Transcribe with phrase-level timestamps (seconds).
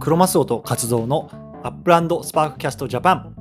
[0.00, 1.28] クロマスオと活動の
[1.62, 3.36] アップランドスパークキャストジャパン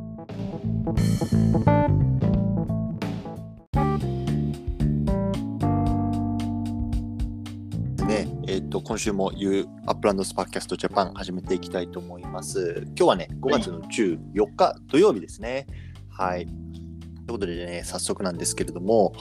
[8.06, 12.84] ね、えっ、と、今週も U アップランドスパーキャストジャパン始めていきたいと思います。
[12.88, 15.66] 今日はね、5月の14日土曜日ですね。
[16.10, 16.46] はい。
[16.46, 16.56] とい
[17.30, 19.14] うことでね、早速なんですけれども、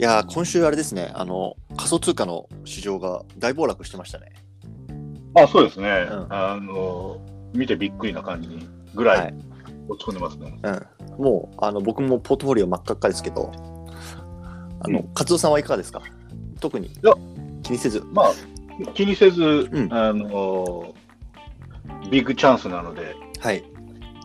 [0.00, 4.32] いやー、今週あれですね、あの、仮想通貨の市場が大暴落してましたね。
[5.34, 5.88] あ、そうですね。
[6.10, 7.18] うんあの、
[7.54, 9.34] 見てびっくりな感じにぐらはいい
[9.88, 10.58] 落ち込んでますね。
[10.62, 10.70] う
[11.20, 11.24] ん。
[11.24, 13.50] もう、あの、僕もポートフォリオ真っ赤っかですけど、
[14.82, 16.02] あの、うん勝夫さんはいかがですか？
[16.60, 17.12] 特にや
[17.62, 18.02] 気にせず。
[18.12, 18.32] まあ、
[18.94, 20.94] 気にせず、んあの、
[22.10, 23.62] ビッグチャンスなので、はい。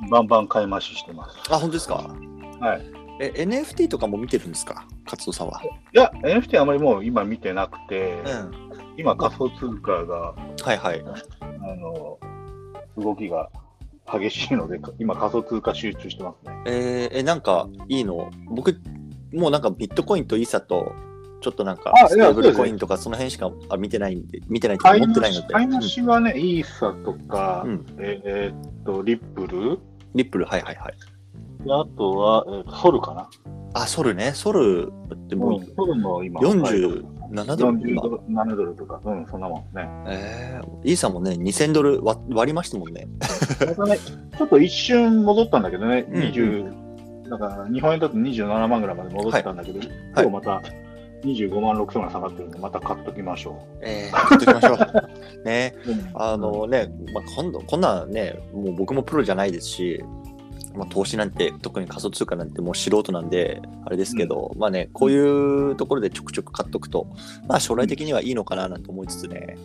[0.09, 1.37] バンバン買い増ししてます。
[1.51, 2.15] あ、本当ですか？
[2.59, 2.81] はい。
[3.21, 4.85] え、NFT とかも見てるんですか？
[5.05, 5.61] 勝夫さんは。
[5.63, 8.64] いや、NFT あまりもう今見てなくて、うん。
[8.97, 11.03] 今仮想通貨が、はいはい。
[11.41, 12.17] あの、
[12.97, 13.49] 動きが
[14.11, 16.63] 激しいので、今仮想通貨集中してますね。
[16.65, 18.29] えーえ、なんかいいの？
[18.49, 18.75] 僕、
[19.33, 20.93] もうなんかビットコインとイーサと、
[21.41, 25.53] ちょっとなんかステーブルコインとかその辺しかあ見てないんで、見てないっていうか買い持ってないので。
[25.53, 29.79] 買い増しはね、イーサとか、うんうんえーっと、リップル、
[30.15, 30.93] リップル、はいはいはい。
[31.65, 33.29] であとは、えーソルかな。
[33.73, 34.31] あ、ソルね。
[34.33, 36.39] ソルってもううんソルも今、
[37.31, 39.89] 47ドル40今ドル、7ドルとか、うん、そんなもんね。
[40.07, 43.05] えー、イーサもね、2000ドル割割りましたもんね。
[43.05, 43.97] ね、
[44.37, 49.79] ちょっと一瞬戻ったんだけどね、うん20、だから日本円だと27万ぐらいまで戻ったんだけど、
[50.15, 50.61] 今日また
[51.23, 55.43] 25万6千万下がってるんで、また買っときましょえー、買っときましょう。
[55.45, 55.73] ね。
[55.87, 55.91] う。
[55.91, 60.03] うんあのね、まあ、今度、こんなんね、もう僕もプロじゃないですし、
[60.75, 65.19] まあ、投資なんて、特に仮想通貨なんてもう素人なんで、あれですけど、まあね、こうい
[65.71, 67.07] うところでちょくちょく買っとくと、
[67.47, 69.57] まあ将来的にはいいのかななんて思いつつね。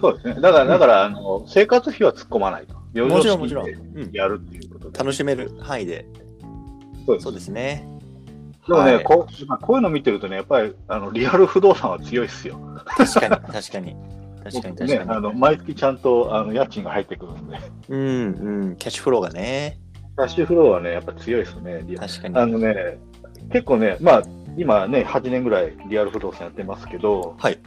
[0.00, 0.34] そうですね。
[0.40, 2.76] だから、だから、あの、生活費は突っ込まないと。
[2.94, 3.68] 余もちろんもちろん。
[4.12, 4.98] やるっていうことで。
[4.98, 6.06] 楽しめる範囲で。
[7.06, 7.86] そうですそうですね。
[8.66, 12.58] でもね、はいこうまあこういうの見てるとね、やっぱりあのリアル不動産は強いですよ。
[12.84, 13.96] 確かに、確かに。
[14.42, 15.10] 確かに、確ね、かに。
[15.10, 17.58] あの毎月ちゃんとあの家賃が入ってくるんで、
[17.88, 19.78] うん、うん、キャッシュフローがね。
[20.16, 21.82] キャッシュフローはね、やっぱ強いですね。
[21.84, 22.36] リア確かに。
[22.38, 22.98] あのね、
[23.52, 24.22] 結構ね、まあ、
[24.56, 27.58] 今ね、8年ぐらいリアル不動産やってますけど、はい。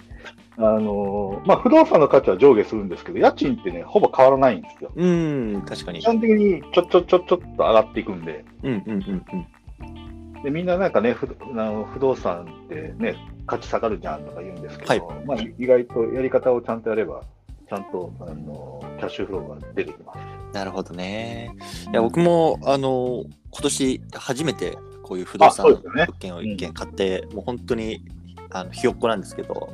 [0.58, 4.92] あのまあ、不動産の価値は上下するんですけど、家賃ってね、ほぼ変わらないんですよ。
[4.96, 6.06] うん、確かに基。
[6.06, 10.44] 本的にちょちょちょちょっと上がっていくんで、うん、うん、うん、うん。
[10.44, 17.22] でみんななんかね不あの、不動産ってね、価値下がるじゃんとか言うんですけど、まあ、意外とやり方をちゃんとやれば、
[17.70, 20.20] ちゃんとあのキャッシュフローが出てきます。
[20.54, 21.52] なるほどね。
[21.92, 28.06] いや、僕も、あの、今年初めてこういう不動産物件を一軒買って、もう本当に、
[28.52, 29.70] あの、ひよっこなんですけど、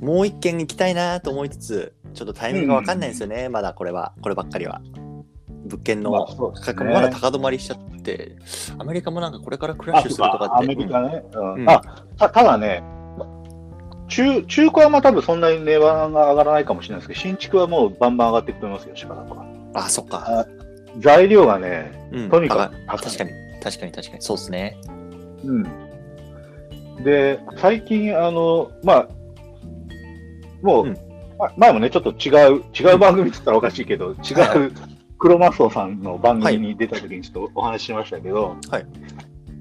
[0.00, 4.80] もう一軒行きたいなと思いつつ、ちょっとタイミングがわかんないんですよね、まだこれは、こればっかりは。
[5.66, 8.36] 物件の価格もまだ高止まりしちゃって、
[8.78, 10.64] アメリカもなんかこれからクラッシュするとかって。
[10.64, 11.24] アメリカね。
[11.32, 11.80] うんうんあ
[12.18, 12.82] たただね、
[14.08, 19.44] 中中古はまあ多分そんなに値段が上がらないかもしれないですけど、新築はもうバンバン上がっていくと思いますよ、しばらくは。
[19.44, 20.46] うんあ、そっか。
[20.98, 22.98] 材料がね、うん、とにかく高い。
[22.98, 23.30] 確かに、
[23.62, 24.76] 確かに、確かに、そうですね。
[25.44, 25.62] うん。
[27.02, 29.08] で、最近、あの、まあ、
[30.62, 30.96] もう、うん。
[31.36, 34.70] ま前もね、ちょっと違う、違う番組って言ったらおかしいけど、違う、はいは
[35.18, 38.86] クロマスオさんの番組に出た時にちょっとお話ししましたけど、はい。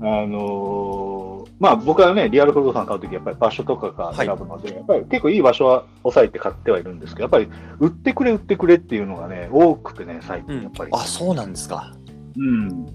[0.02, 7.50] あのーまあ僕はね、リアル不動産買うとき、やっぱり場所とかが選ぶので、やっぱり結構いい場所は抑えて買ってはいるんですけど、やっぱり
[7.80, 10.92] 売ってくれ、売ってくれっていうのがね、多くてね、最近、うんやっぱり。
[10.94, 11.94] あ、そうなんですか。
[12.36, 12.86] うん。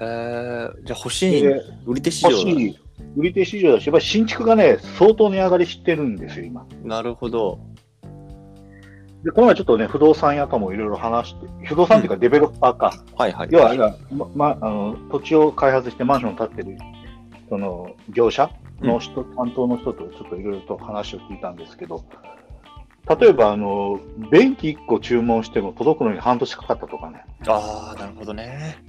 [0.00, 2.78] へえ、じゃあ欲しい、で売り手市場欲しい、
[3.16, 6.66] 売り手市場だし、やっぱり新築がね、相当値上がりしてるんですよ、今。
[6.84, 7.58] なるほど。
[9.24, 12.94] で、この前ちょっとね、不動産屋ともいろいろ話して、不動産っていうかデベロッパーか。
[13.16, 13.48] はいはい。
[13.50, 16.76] 要は、要はま、まあの、土地を開発してマンションを建ってる、
[17.48, 22.04] その、業者の人、担当の人とちょっといろいろと話を聞いたんですけど、
[23.20, 24.00] 例えば、あの、
[24.32, 27.24] 便器1個注文しても届くのに半年かかったとかね。
[27.46, 28.82] ああ、なるほどね。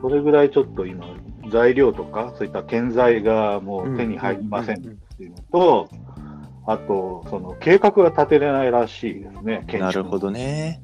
[0.00, 1.04] それぐらいちょっと今、
[1.50, 5.88] 材料とか、そういった建材がもう手に入りませんっていうのと、
[6.66, 10.80] あと、その計画が立てれないらしいですね、建築なるほどね。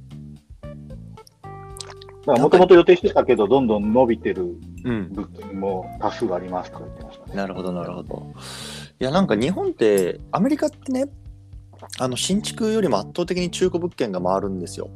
[2.26, 5.08] もともと予定してたけど、どんどん伸びてるうん。
[5.12, 7.34] 物件も多数ありますとか言ってましたね。
[7.34, 8.26] なるほど、なるほど。
[9.00, 11.06] いや、なんか日本って、アメリカってね、
[11.98, 14.90] あの新築よりも圧倒的に中古物件が回るんですよ。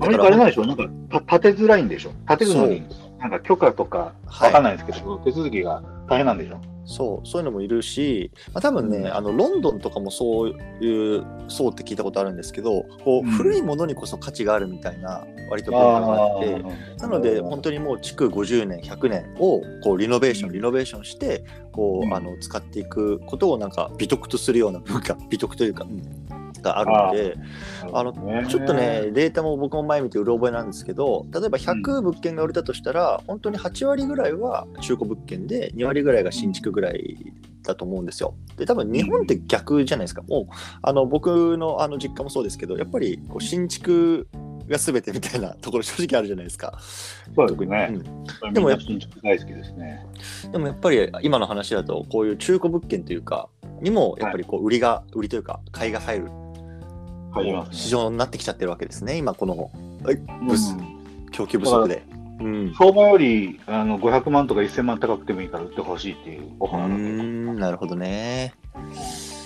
[0.00, 2.10] アメリカあれなんでしょなんかた建てづらいんでしょ？
[2.26, 2.82] 建てるのに、
[3.18, 5.82] なんか許可とかはいわかんないですけど、手続きが
[6.12, 6.60] 大変なんでしょ？
[6.84, 9.06] そう、そういうのもいるし、まあ、多分ね、うん。
[9.14, 10.50] あのロンドンとかもそう
[10.80, 13.30] いう、そうって聞いたことあるんですけど、こううん。
[13.30, 16.62] 古いものにこそ価値があるみたいな、割と文化があって、
[16.98, 22.14] なので、本当当にもう築50年、100年をこうリノベーション、リノベーションして、こう、うん。
[22.14, 27.36] あの使っていくことをなんか美徳とするような文化、美徳というか、うんがあるので、
[27.92, 37.32] あのちょっとね、データも僕も前見てうろ覚えなんですけど、例えば100物件が売れたとしたら、本当に8割ぐらいは中古物件で、2割ぐらいが新築ぐらい
[37.62, 38.34] だと思うんですよ。
[38.56, 40.22] で、多分日本って逆じゃないですか。
[40.22, 44.28] もう、あの僕のあの実家もそうですけど、やっぱりこう新築
[44.68, 46.78] が全てみたいなところ正直あるじゃないですか。
[47.34, 47.88] そうですね。
[48.44, 50.04] うんでも、新築大好きですね。
[50.50, 53.48] でもやっぱり今の話だと、こういう中古物件というか、
[53.80, 56.30] にもやっぱりこう売りが、売りというか、買いが入る
[57.70, 59.70] 市場になってきちゃってるわけですね、今この
[60.04, 60.46] うん。
[60.46, 60.76] ブス
[61.30, 62.04] 供給不足で。
[62.40, 62.74] うん。
[62.74, 68.54] 相場よりあの500万とか1000万高くてもいいから売ってほしいっていうオフうーァーなるほどね。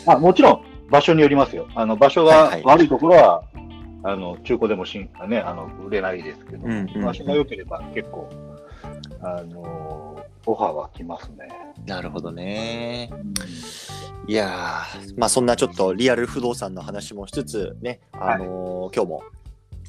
[0.06, 1.66] あもちろん場所によりますよ。
[1.74, 2.62] あの場所がはいはい。
[2.64, 3.42] 悪いところは、
[4.04, 7.04] あの中古でもしん、ね、あの売れないですけど、うんうんうん。
[7.04, 8.30] 場所が良ければ結構、
[9.20, 10.15] あの
[10.46, 11.48] オファーは来ますね。
[11.87, 13.10] なるほどね。
[14.28, 19.22] いやー、まあそんなちょっとリアル不動産の話もしつつね、あのー今日も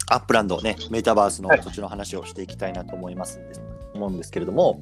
[0.10, 3.62] アップランドね、メタバースの土地の話をしていきたいなと思いますんです、
[3.94, 4.80] 思うんですけれども、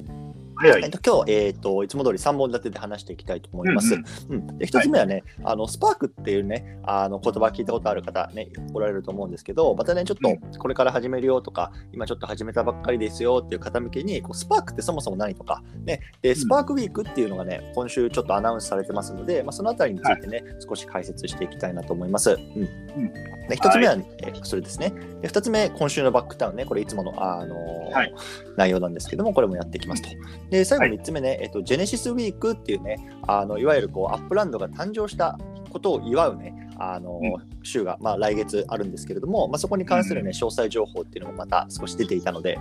[0.56, 0.82] 早い。
[0.84, 3.94] えっと、今日、えっと、いつも通り3本立てで話していきたいと思います。
[3.94, 22.30] うんうん、で一つ目はね、あのスパークっていうねあの言葉聞いたことある方、ね、おられると思うんですけどまたねちょっとこれから始めるよとか、今ちょっと始めたばっかりですよっていう方向けにこうスパークってそもそも何とか、ね、でスパークウィークっていうのがね今週ちょっとアナウンスされてますので、まあ、そのあたりについてね、少し解説していきたいなと思います。
[22.30, 22.62] うん。
[22.62, 23.12] ん。
[23.48, 24.92] で一つ目は、えーそれですね。
[25.22, 28.14] で二つ目、今週のバックタウンね、これいつもの、あのーはい。
[28.56, 30.08] 内容なんですけども、これもやっていきますと。
[30.50, 32.96] で、最後3つ目ね、えっと、ジェネシスウィークっていうね、
[33.26, 35.38] あのいわゆるこうアップランドが誕生した
[35.70, 42.58] ことを祝うね、あのう週が、まあ、来月あるんですけれども、まあ、そこに関する、ね、詳細情報っていうのもまた少し出ていたので、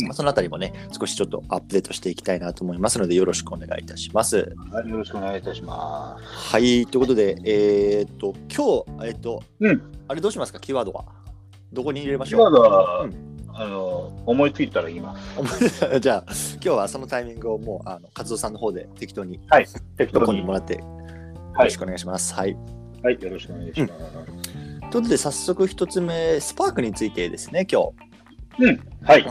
[0.00, 0.06] うん。
[0.06, 4.54] まあ、そのあたりもね、少しちょっとアップデートしていきたいなと思いますので、よろしくお願いいたします。
[4.70, 6.24] はい、よろしくお願いいたします。
[6.54, 9.82] はい、ということで、えーっと、今日、えっと、うん。
[10.08, 11.04] あれどうしますか、キーワードは？
[11.72, 13.31] どこに入れましキーワーょうドは、うん
[13.62, 16.00] あの思いついたら言います。
[16.00, 16.24] じゃあ、
[16.54, 19.38] 今日はそのタイミングをもう、あの、活動さんの方で適当に
[19.96, 20.42] 適当に。
[20.42, 20.80] もらって、よ
[21.54, 22.34] はいろしくお願いします。
[22.34, 22.56] はい。
[23.02, 23.94] はい、よろしくお願いします。
[23.94, 27.82] ということで、早速一つ目、スパークについてですね、今
[28.58, 29.22] うん、はい。
[29.22, 29.28] 日。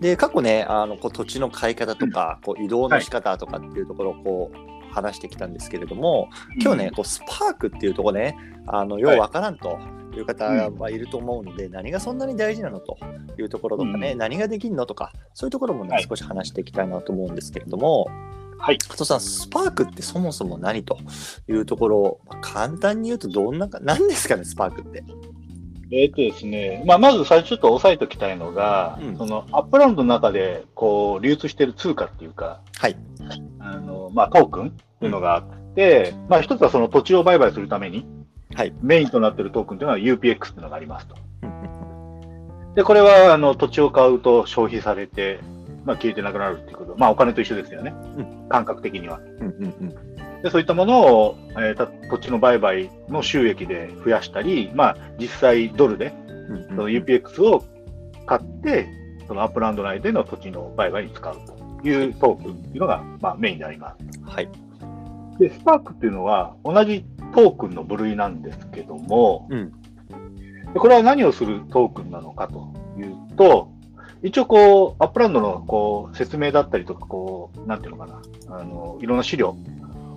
[0.00, 6.28] で、過去ね、あのこう土地の買い方とか、こう移動の仕方とかっていうところをこう話してきたんですけれども、
[6.60, 9.78] 今日ね、こうスパークっていうところね、あのようわからんと
[10.16, 12.98] いう方はいると思うので、何がそんなに大事なのと
[13.38, 14.18] いうところとかね、うん。
[14.18, 16.06] 何ができるのとか、そういうところもね、はい。
[16.08, 18.08] 少し話していきたいなと思うんですけれども、
[18.58, 18.78] はい。
[18.78, 20.98] 加藤さん、スパークってそもそも何と
[21.48, 25.04] いうところを、まあ簡単に言うとどんなか、何ですかね、スパークって。
[25.92, 32.96] えっ、とですね、まあ、まず最初ちょっと押さえておきたいのが、うんそのアップランドの中でこう流通している通貨っていうか、はい。
[33.58, 38.06] あのまあ、トークンっていうのがあって、まあ、一つはその土地を売買するために
[38.54, 38.72] はい。
[38.82, 41.16] メインとなっているトークンというのは UPX っていうのがありますと。
[41.42, 41.70] うんうん
[42.74, 45.40] で、これはあの土地を買うと消費されて、
[45.84, 49.18] まあ、消えてなくなるっていうこと、まあ、お金と一緒ですよね、う感覚的には。
[49.18, 49.94] うんうんうん
[50.42, 56.12] でそういったものを、えーた土地の売買の収益で増やしたり、まあ、実際ドルで
[56.68, 57.64] その UPX を
[58.26, 58.88] 買って、
[59.28, 61.36] そのアップランド内での土地の売買に使う
[61.80, 64.20] というトークンっていうのが、まあ、メインであります。
[64.24, 64.48] はい。
[65.38, 67.04] で、スパークっていうのは同じ
[67.34, 69.72] トークンの部類なんですけども、うん
[70.72, 73.72] でこれは何をするトークンなのかというと、
[74.22, 79.56] 一応こう、アップランドのこう説明だったりとか、こう、なんていうのかな、あの、いろんな資料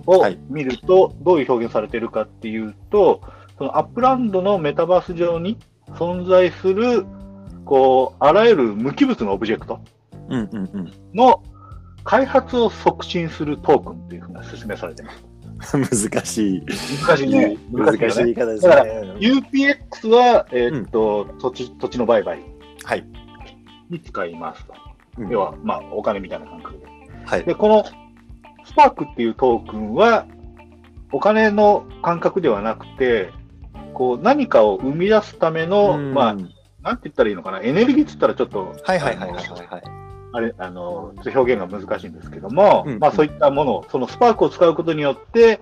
[0.06, 3.20] をはい見ると、どういう表現されているかっていうと、
[3.58, 5.58] そのアップランドのメタバース上に
[5.90, 7.06] 存在する、
[7.64, 9.80] こう、あらゆる無機物のオブジェクト
[10.28, 10.92] うんうんうん。
[11.14, 11.42] の
[12.04, 15.12] 開発を促進するトークンというふうな説明されていま
[15.62, 15.78] す。
[15.78, 16.62] 難しい。
[17.06, 17.56] 難しいね。
[17.72, 18.24] 難しいよね。
[18.24, 18.90] 言い方ですだかね。
[19.18, 22.38] UPX は、えーっと、土地、土地の売買
[22.84, 23.04] はい。
[23.88, 24.74] に使いますと。
[25.18, 26.86] うん要は、まあ、お金みたいな感覚で。
[27.24, 27.44] はい。
[27.44, 27.84] で、この
[28.64, 30.26] スパークっていうトークンは、
[31.12, 33.30] お金の感覚ではなくて、
[33.92, 36.34] こう、何かを生み出すための、うんまあ、
[36.82, 39.82] なんて言ったらいいのかな、エネルギーって言ったらちょっと、はいはいはいはいはいはい。
[40.32, 45.60] あれ、あの、表現が難しいんですけども、うんまあそういったものを、そのスパークを使うことによって、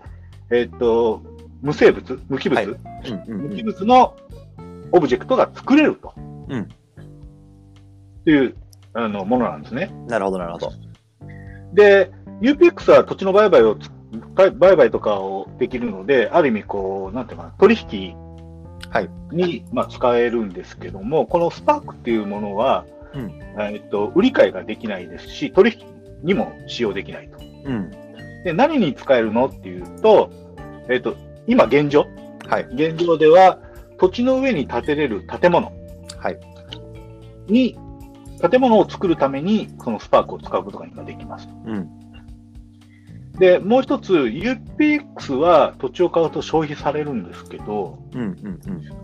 [0.51, 1.23] えっと、
[1.61, 4.17] 無生物、無機物、はいうんうん無機うん物の
[4.93, 6.15] オブジェクトが作れると。
[6.49, 6.69] うん
[8.23, 8.55] っていう
[8.95, 9.91] あのものなんですね。
[10.07, 10.73] なるほどなるほど。
[11.73, 12.11] で、
[12.41, 13.91] UPX は土地の売買をつ、
[14.35, 18.17] 売買とかをできるので、ある意味こう、なんていうかな、取引
[18.91, 19.11] はい。
[19.33, 22.85] に、まあ、使えるんですけども、このスパークっていうものは、
[23.15, 25.87] うんえっと、売り買いができないですし、取引
[26.23, 27.39] にも使用できないと。
[27.65, 27.91] うん。
[28.45, 30.31] で、何に使えるのっていうと、
[30.89, 32.07] えっと、今現状、
[32.49, 32.65] はい。
[32.75, 33.59] 現状では、
[33.99, 35.73] 土地の上に建てれる建物
[36.19, 36.39] はい。
[37.47, 37.79] に、
[38.51, 41.49] 建物を作るために、そのスパークを使うことが今できます。
[41.67, 41.89] うん。
[43.39, 48.21] で、もう一つ、UPX は土地を買うと消費されるんですけど、うん。
[48.21, 48.61] うん。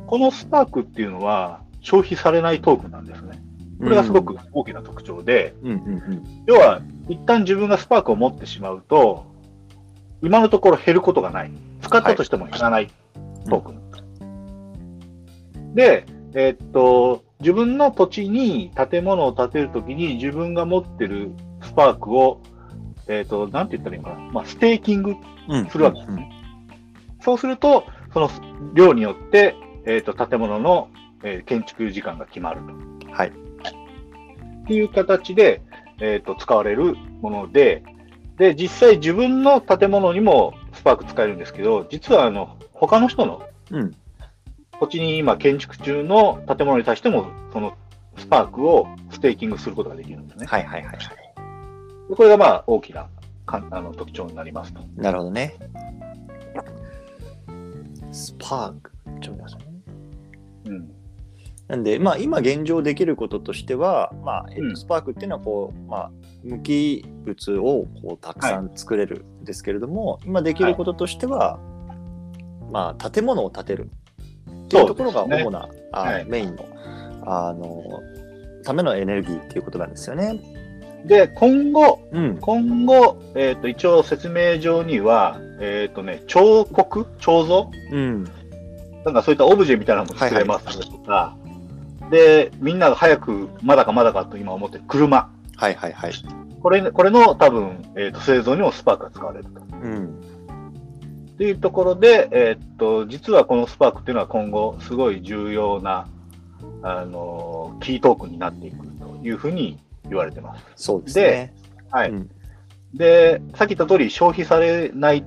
[0.06, 3.42] このスパークっていうのは消費されないトークンなんですね。
[3.78, 5.70] これがすごく大きな特徴で、うん。
[5.70, 5.76] うん。
[5.76, 6.44] うん。
[6.46, 9.26] 要は、一旦自分がスパークを持ってしまうと、
[10.22, 11.50] 今のところ減ることがない。
[11.80, 12.90] 使ったとしても減らない
[13.48, 13.78] トークン。
[15.74, 16.04] で、
[16.34, 21.30] えっと、自分の土地に建物を建てるときに自分が持ってる
[21.62, 22.40] スパークを、
[23.08, 24.32] えっと、なんて言ったらいいのかな。
[24.32, 25.14] まあ、ステーキング
[25.48, 25.66] うん。
[25.68, 26.30] するわけですね。
[27.20, 28.30] そうすると、その
[28.74, 30.88] 量によって、えっと、建物の、
[31.24, 32.60] えー建築時間が決まる
[33.00, 33.12] と。
[33.12, 33.28] はい。
[33.28, 35.62] っていう形で、
[36.00, 37.82] えっ、と、使われるもので、
[38.36, 43.94] で、実際自分の建物にもスパーク使えるんですけど、実はあの、他の人のうん。
[44.80, 47.76] 土地に今建築中の建物に対しても、その
[48.16, 50.46] スパークをステーキングすることができるんですね。
[50.46, 50.64] はい。
[50.64, 50.84] はい。
[50.84, 50.94] はい。
[50.94, 51.00] で
[52.14, 53.08] これがまあ大きな
[53.46, 54.80] かあの特徴になりますと。
[54.96, 55.54] なるほどね。
[58.12, 58.92] スパーク。
[59.20, 59.80] ちょっと待ってくださいね
[60.66, 60.90] うん。
[61.68, 66.10] なんで、まあ、今現状できることとしては、まあえっとうんスパークっていうのはこう、まあ、
[66.42, 71.58] 無機物をこうたくさん作れるんですけれども、今できることとしては、
[72.70, 73.90] まあ、建物を建てる
[74.50, 76.66] っていうところが主な、あはいメインの
[77.22, 77.82] あの
[78.64, 80.57] ためのエネルギーっていうことなんですよね。
[81.04, 82.38] で、今後、うん。
[82.38, 87.06] 今後、えっ、と、一応説明上には、えっ、とね、彫刻？
[87.18, 87.70] 彫像？
[87.92, 88.24] うん。
[89.04, 91.36] なんかそういったオブジェみたいなのも作れますとか、
[92.10, 95.30] で、みんなが早く、まだかまだかと今思ってる車。
[95.56, 96.12] はいはいはい。
[96.62, 99.60] これ、これの多分、えっ、と、製造にもスパークが使われると。
[99.82, 100.06] うん。
[101.34, 106.08] っていうところで、えっ、と、実はこのスパークっていうのは今後、すごい重要な、
[106.82, 109.78] あの、キートークンになっていくというふうに
[110.08, 110.64] 言われてます。
[110.76, 111.54] そうですね。
[111.90, 112.10] はい。
[112.10, 112.30] うん
[112.94, 115.24] で、さっき言った通り消費されないっ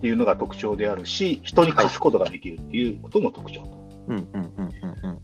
[0.00, 3.82] ていうのが特徴であるし、人に貸すことができるっていうことも特徴と。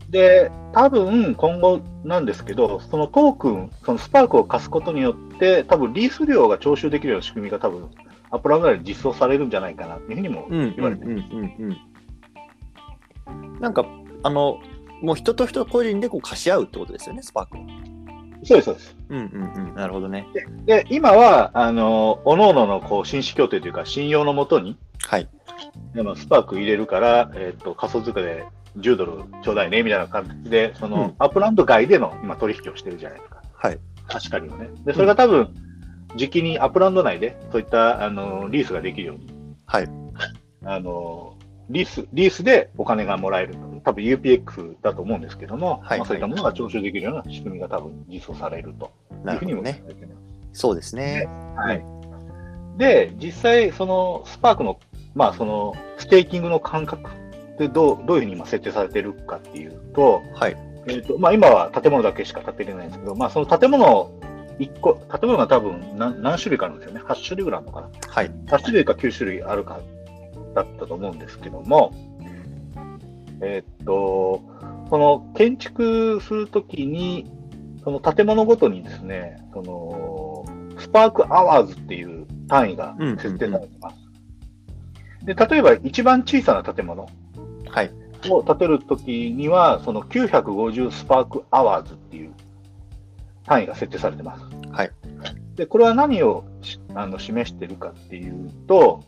[0.09, 7.89] で、多分今後なんですけど、そのトークン、そのスパークを貸すことによって、多分リース料が徴収できるような仕組みが多分、
[8.31, 11.27] アップランド内で実装されるんじゃないかなっていうふうにもうん言われてます。
[13.59, 13.85] なんか
[14.23, 14.59] あの
[15.01, 17.61] もう人と人個人でこう貸し合うってことですよねスパークを。
[18.43, 18.95] そうです、そうです。
[19.09, 20.27] うんうんうんなるほどね。
[20.65, 24.77] で、今は、あの、各々のこう、紳士協定というか、信用のもとに、
[25.07, 25.27] はい。
[25.93, 28.45] でもスパーク入れるから、えっ、と、仮想通貨で
[28.77, 33.41] 10ドルちょうだいね、みたいな感じで、その、うんアップランド外での今取引をしてるじゃないですか。
[33.55, 33.79] はい。
[34.07, 34.69] 確かにね。
[34.85, 35.49] で、それが多分、
[36.15, 39.27] じきにアップランド内で、そういった、あの、リースができるように、
[39.65, 39.89] はい。
[40.65, 41.28] あの、
[41.69, 43.59] リース、リースでお金がもらえると。
[43.83, 49.83] 多分 UPX だと思うんですけども、はいまあ、そういったものが徴収できるような仕組みが多分実装されるというふうにもね。
[50.53, 51.27] そうですね。
[51.55, 51.83] はい。
[52.77, 54.79] で、実際、そのスパークの、
[55.15, 60.57] まあ、そのステーキングの感覚ってどうどういうふうに今設定されてるかっていうと、はい。
[60.87, 64.11] えーとまあ、今は建物だけしか建てれないんですけど、まあ、その建物
[64.59, 67.01] 一個、建物が多分何何種類かあるんですよね。
[67.01, 67.89] 8種類ぐらいあるのかな。
[68.07, 68.31] はい。
[68.47, 69.79] 8種類か9種類あるか
[70.55, 71.93] だったと思うんですけども、
[73.41, 74.41] えーっと、
[74.89, 77.31] その建築するときに、
[77.83, 80.45] その建物ごとにですね、その
[80.79, 83.95] スパークアワーズっていう単位が設定されてます。
[85.25, 87.07] で例えば一番小さな建物
[87.69, 87.91] はい。
[88.29, 92.33] を建てるときには、その950スパークアワーズっていう
[93.45, 94.43] 単位が設定されてます。
[94.71, 94.91] はい。
[95.55, 99.03] で、これは何をしあの示しているかっていうと、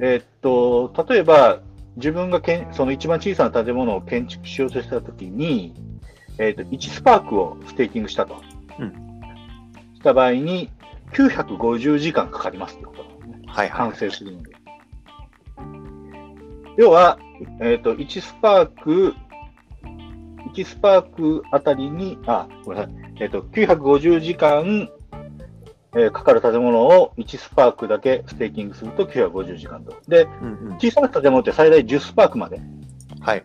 [0.00, 1.60] えーっと、例えば、
[1.96, 5.74] 自分がけんその一番小さな建物を建築しようとしたときに、
[6.38, 8.36] えーっと、1スパークをステーキングしたと。
[8.78, 9.06] うん
[9.96, 10.70] した場合に、
[11.12, 13.44] 950時間かかりますってことなんですね。
[13.46, 13.68] はい。
[13.70, 14.50] は完成するので。
[16.76, 17.18] 要は、
[17.60, 19.14] えっ、と、1スパーク、
[20.54, 22.92] 1スパークあたりに、あ、ごめんなさい。
[23.20, 24.88] えっ、と、950時間、
[25.96, 29.94] えーかかる建物を1スパークだけステーキングすると950時間と。
[30.06, 30.22] で、い。
[30.24, 30.74] うんうん。
[30.74, 32.60] 小さな建物って最大10スパークまで、
[33.20, 33.44] はい。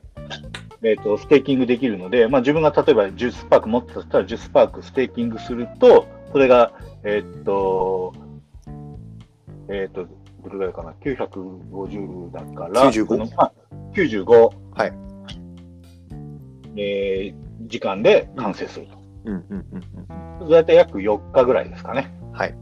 [0.84, 8.13] えっ、と、ステーキングできるので、まあ自分が例えば10スパーク持ってたとしたら10スパークステーキングすると、それが、えっ、と、
[9.70, 10.05] えっ、と、
[10.43, 13.53] どれぐらいかな、950だから、95そのまあ
[13.93, 14.93] 95、はい
[16.75, 18.98] えー時間で完成すると。
[19.25, 20.50] うんうんうんうん。
[20.50, 22.12] 大体約4日ぐらいですかね。
[22.33, 22.55] はい。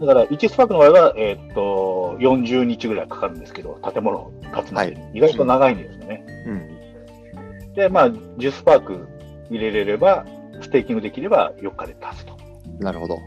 [0.00, 6.24] だから、1スパークの場合は、えっ、と、40日ぐらいかかるんですけど、建物を建つまでに、意外と長いんですよね。
[6.46, 7.74] うん。
[7.74, 9.06] で、まあ、10スパーク
[9.50, 10.24] 入れれれば、
[10.62, 12.36] ステーキングできれば4日で建つと。
[12.78, 13.18] なるほど。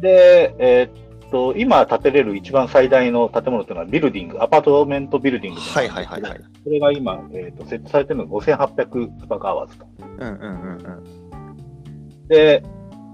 [0.00, 5.60] で、えーっと、今建てれる一番最大の建物というのはビルディング、アパートメントビルディング。
[5.60, 6.40] はいはいはいはい。。
[6.62, 9.86] それが今、えーっと設置されてるのが5800スパークアワーズと。
[10.00, 12.28] うんうんうんうん。
[12.28, 12.62] で、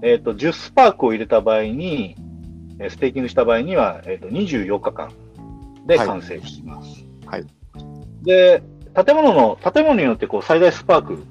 [0.01, 2.15] えーっと、10スパークを入れた場合に、
[2.79, 5.11] えーステーキングした場合には、えーっと、24日間
[5.85, 7.05] で完成します。
[7.25, 7.45] はい。
[8.23, 8.63] で、
[9.05, 11.23] 建物の、建物によってこう最大スパーク、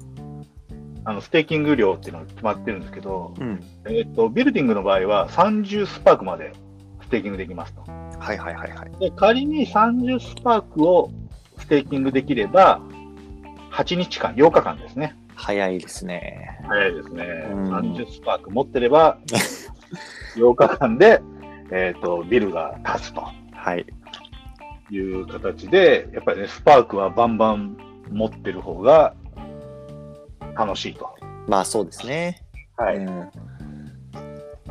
[1.03, 3.63] あの、ステーキング量っていうのが決まってるんですけど、うん。
[3.89, 6.53] えっと、ビルディングの場合は30スパークまで
[7.01, 7.81] ステーキングできますと。
[7.81, 8.99] はいはいはいはい。
[8.99, 11.11] で、仮に30スパークを
[11.57, 12.81] ステーキングできれば、
[13.71, 15.15] 8日間、8日間ですね。
[15.41, 16.59] 早いですね。
[16.67, 17.23] 早いですね。
[17.51, 19.17] うん30スパーク持ってれば、
[20.37, 21.19] 8日間で、
[21.71, 23.85] えっ、と、ビルが建つとはい。
[24.91, 27.75] いう形で、やっぱりね、スパークはバンバン
[28.11, 29.15] 持ってる方が
[30.55, 31.09] 楽しいと。
[31.47, 32.43] まあそうですね。
[32.77, 32.97] はい。
[32.97, 33.31] うん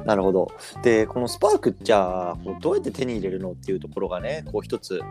[0.05, 0.51] なるほど。
[0.83, 5.03] で、このスパークじゃあ、どうやって手に入れるのっていうところがね、こう一つ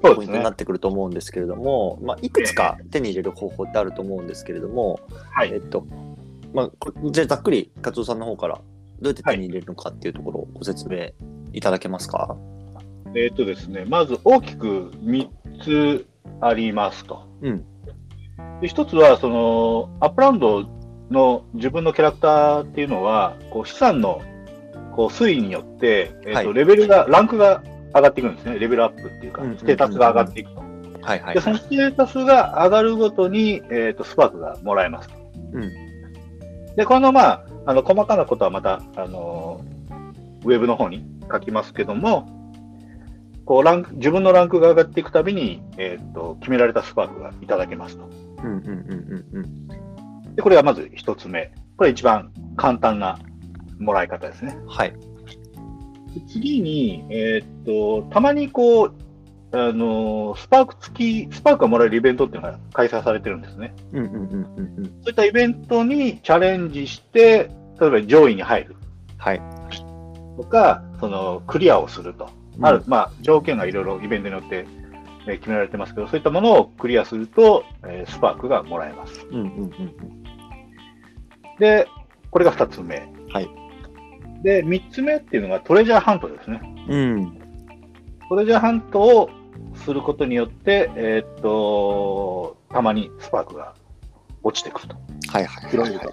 [0.00, 0.50] ポイントにな。
[0.50, 5.00] ってくると思うんですけれども、まあ、いくつか手に入れる方法ってあると思うんですけれども、
[5.30, 5.86] はいえっと、
[6.54, 8.62] まあ、こじゃあざっくり、勝夫さんの方からど
[9.02, 11.10] うやって手に入れるのかっていうところをご説明
[11.52, 12.36] いただけますか？
[13.14, 15.28] えっ、とですね、まず大きく3
[15.62, 16.06] つ
[16.40, 17.22] ありますと。
[17.42, 17.64] うん
[18.60, 20.64] で一つは、その、アップランド
[21.10, 24.22] の自分のキャラクターっていうのは、こう資産の
[24.94, 27.62] こう推移によって、えっとはいレベルが、ランクが
[27.94, 28.58] 上がっていくんですね。
[28.58, 30.60] レベルアップっていうかステータスが上がっていくと。
[31.02, 35.14] はいはいで、そのステータスが上がるごとに、えっとスパークがもらえますと。
[35.52, 35.72] うん
[36.76, 39.64] で、この、まあ、あの細かなことはまた、あの
[40.44, 42.28] ウェブの方に書きますけども、
[43.46, 48.08] こうランク自分のランクが上がっていくたびに、えっと決められたスパークがいただけますと。
[48.42, 50.34] うんうんうんうんうん。
[50.34, 51.50] で、これがまず一つ目。
[51.76, 53.18] これ一番簡単な
[53.78, 54.56] もらい方ですね。
[54.68, 54.92] はい。
[56.16, 57.64] で次に、えーっ
[58.04, 58.94] と、たまにこう、
[59.52, 63.74] あのスパーク付き、スパークがもらえるイベントっていうのが開催されてるんですね。
[63.92, 64.84] うんうんうんうんうん。
[64.86, 67.50] そういったイベントにチャレンジして、
[67.80, 68.76] 例えば上位に入る
[69.18, 69.42] はい。
[70.36, 72.28] とか、そのクリアをすると。
[72.62, 74.66] ある、まあ、条件がいろいろイベントによって、
[75.28, 79.26] えー決められてますけど、そういったものをクリアすると、えースパークがもらえます。
[79.30, 79.72] うんうんうん
[81.58, 81.88] で、
[82.30, 83.08] これが2つ目。
[83.32, 83.48] はい。
[84.46, 86.60] で、3つ目っていうのがトレジャーハントですね。
[86.88, 87.14] うん。
[87.14, 87.38] うん。
[88.28, 89.28] トレジャーハントを
[89.74, 93.74] することによって、えーっと、たまにスパークが
[94.44, 94.96] 落ちてくると。
[95.32, 96.08] はいはいはいはい。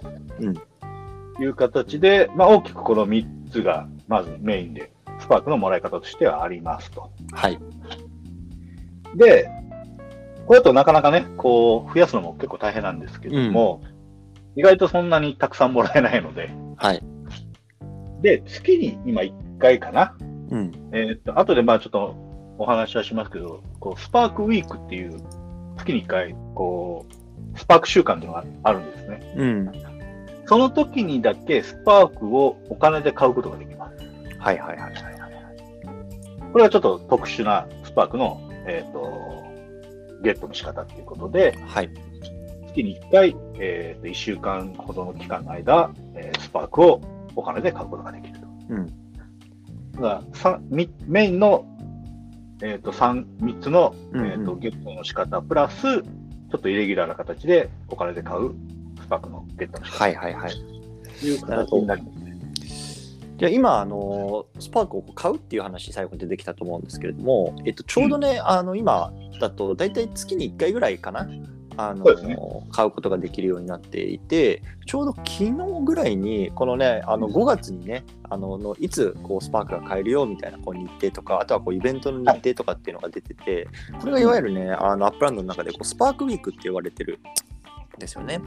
[1.38, 7.12] という形で、まあ、大きくこの3つが、まずメインで、スパークのもらい方としてはありますと。
[7.34, 7.60] はい。
[9.16, 9.48] で、
[10.48, 13.84] これだとなかなかね、こう、増やすのも結構大変なんですけども、
[14.56, 17.13] 意外とそんなにたくさんもらえないので、はい。
[18.24, 20.16] で、月に今1回かな。
[20.50, 20.72] うん。
[20.94, 22.16] えーっと、後でまあちょっと
[22.58, 25.20] お話はしますけど、こう、スパークウィークっていう、
[25.78, 27.06] 月に1回、こ
[27.56, 29.34] う、スパーク週間っていうのがあるんですね。
[29.36, 29.72] うん。
[30.46, 33.98] その時にだけスパークをお金で買うことができます。
[34.40, 34.94] はいはいはいはい。
[36.52, 39.44] これはちょっと特殊なスパークの、えーっと、
[40.22, 41.90] ゲットの仕方っていうことで、はい。
[42.68, 47.02] 月に1回、えーっと、1週間ほどの期間の間、えースパークを
[47.36, 48.48] お金で買うことができると。
[48.70, 48.88] うん。
[49.94, 51.66] だからメインの、
[52.62, 58.54] えー、と 3, 3つの、えーうんうんとゲットの仕方プラス、ちょっとイレギュラーな形でお金で買う
[59.02, 60.52] スパークのゲットの仕方はいはいはい。
[61.20, 62.34] という形になりますね。
[63.38, 71.28] じゃあ今あのスパークを買うっていう話最後に出てきたと思うんですけれども、えっと、ちょうどね、あの今だと大体月に1回ぐらいかな
[71.78, 72.38] あの、ね。
[72.72, 83.68] 買うことができるようになっていてちょうど昨日ぐらいにこのねあの5月にねあのいつこうスパークが買えるよみたいなこう日程とかあとはこうイベントの日程とかっていうのが出てて、
[84.00, 87.20] これがいわゆるねあのアップランドの中でこうスパークウィークって言われてる
[87.98, 88.42] ですよね。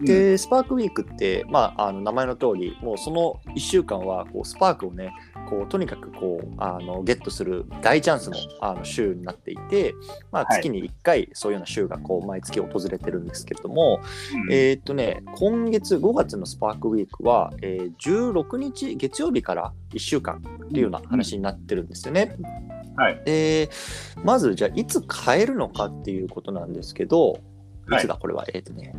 [0.00, 5.12] で、スパークウィークって、まあ、あの名前の通り、もうその1週間はこうスパークをね、
[5.48, 9.94] こうとにかくこうあのゲットする大チャンスのあの週になっていて、
[10.30, 14.00] まあ、はい月に1回そういうような週がこう毎月訪れてるんですけれども、
[14.46, 22.36] うんえーっとね、今月5月のスパークウィークは、えー16日月曜日から1週間っていうような話になってるんですよね。
[22.96, 23.22] はい。
[23.24, 23.70] で
[24.24, 27.38] まずじゃあいつ買えるのかっていうことなんですけど、
[27.96, 28.94] いつだこれは、えーっとね、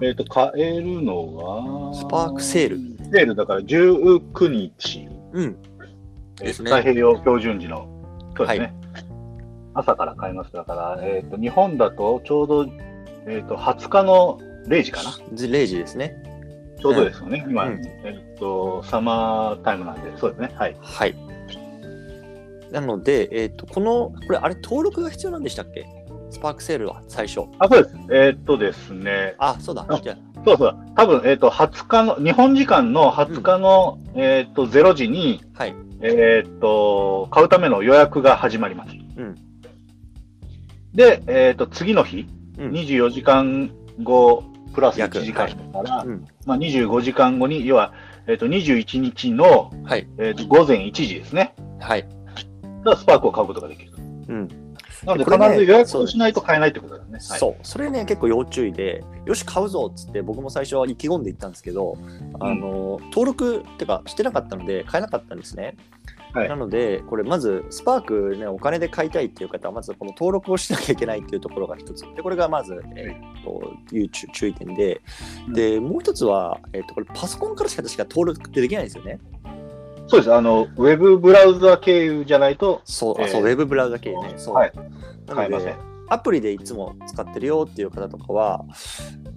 [0.00, 2.78] えっ、と、買えるのは、スパークセール。
[3.12, 5.56] セールだから19日、うん、
[6.40, 7.88] えーですね太平洋標準時の、
[8.36, 8.74] そうですね。
[9.74, 10.52] 朝から買います。
[10.52, 12.66] だから、えっ、と、日本だとちょうど、
[13.26, 15.10] えっ、と、20日の0時かな。
[15.10, 16.14] 0時ですね。
[16.80, 17.44] ちょうどですよね。
[17.48, 20.50] 今、うんえっ、と、サマータイムなんで、そうですね。
[20.54, 20.76] はい。
[20.80, 21.14] はい。
[22.70, 25.86] なので、えーっと、この、これ、あれ、登録が必要なんでしたっけ？
[26.30, 27.42] スパークセールは最初。
[27.58, 27.96] あ、そうです。
[28.10, 29.34] えっ、とですね。
[29.38, 29.84] あ、そうだ。
[29.88, 30.76] あじゃそうそう。
[30.96, 35.74] 多分、えっ、と、20日の、日本時間の20日の、えっ、と、0時に、あ、はい。
[36.00, 38.92] えっ、と、買うための予約が始まります。
[39.16, 39.34] うん
[40.94, 42.26] で、えっ、と、次の日、
[42.58, 43.70] うん24時間
[44.02, 44.42] 後、
[44.74, 46.26] プラス約1時間だから、うん。
[46.44, 47.92] まあ、25時間後に、要は、
[48.26, 50.08] えっ、と、21日の、はい。
[50.18, 51.54] えっ、と、午前1時ですね。
[51.78, 52.08] はい。
[52.84, 53.98] がスパークを買うことができると。
[53.98, 54.48] うん。
[55.04, 57.12] なので、必ず予約をしないと買えないってことだよね。
[57.12, 57.56] はいそう。
[57.62, 61.96] それね、結構要注意で、よし、買うぞっつって、僕も最初は意気込んで行ったんですけど、
[62.40, 65.76] あの、登録ってか、してなかったので、買えなかったんですね。
[66.32, 72.02] はいなので、これ、まず、スパークね、お金で買いたいっていう方は、まず、この登録をしなきゃいけないっていうところが一つ。
[72.14, 75.00] で、これがまず、えっと、いう注注意点で、
[75.52, 79.18] で、もう一つは、えっと、これ、パソコンからしか確か登録ってできないんですよね。
[80.08, 80.34] そうです。
[80.34, 84.34] あの、ウェブブラウザ経由じゃないと、そう、あ、えーそう、ウェブブラウザ系ね。
[84.36, 84.54] そう。
[84.54, 84.72] はい。
[84.74, 85.76] なので買えません。
[86.10, 88.64] アプリでいつも使ってるよっていう方とかは、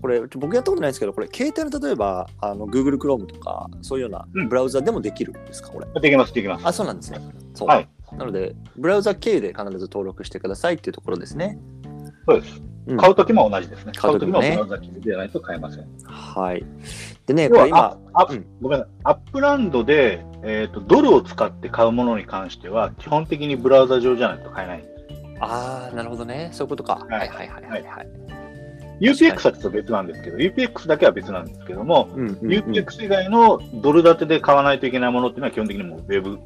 [0.02, 6.02] これ、僕やったことないんですけど、これ、携帯の例えば、あの Google Chrome とか、そういうようなうんブラウザでもできるんですか、これ？
[6.02, 6.66] できます、できます。
[6.66, 7.20] あ、そうなんですね。
[7.54, 7.68] そう。
[7.68, 7.90] はい。
[8.18, 11.60] なので、ブラウザ経由で必ず登録してくださいっていうところですね。
[12.26, 12.62] そうです。
[12.88, 13.92] うん買うときも同じですね。
[13.96, 15.88] 買うときもブラウザ経由でないと買えません。
[16.04, 16.66] はい。
[17.34, 18.94] でね、要これ今、はああうんごめんなさい。
[19.04, 24.92] アップランドで、えーと、ドルを使って買うものに関しては、基本的にブラウザ上じゃないと買えないんです。
[25.40, 26.50] あー、なるほどね。
[26.52, 27.06] そういうことか。
[27.10, 28.08] はいはいはいはいはい。
[29.00, 36.38] UPX はちょっと別なんですけど、UPX だけは別なんですけども、うんうんうん UPX 以外のドル建てで買わないといけないものっていうのは基本的にもうウェブ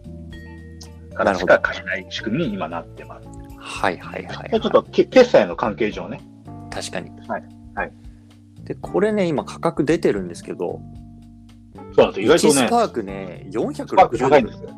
[1.13, 3.27] からしか買えない仕組みに今なってます。
[3.57, 6.21] はいはいはい、ちょっとけ決済の関係上ね。
[6.71, 7.09] 確かに。
[7.27, 7.43] はい
[7.75, 8.04] はい
[8.65, 10.81] で、これね、今価格出てるんですけど、
[11.95, 12.25] そうなんですよ。
[12.25, 14.63] 意外1とね、スパークね、スパーク460ドル高いんです。
[14.63, 14.69] よ。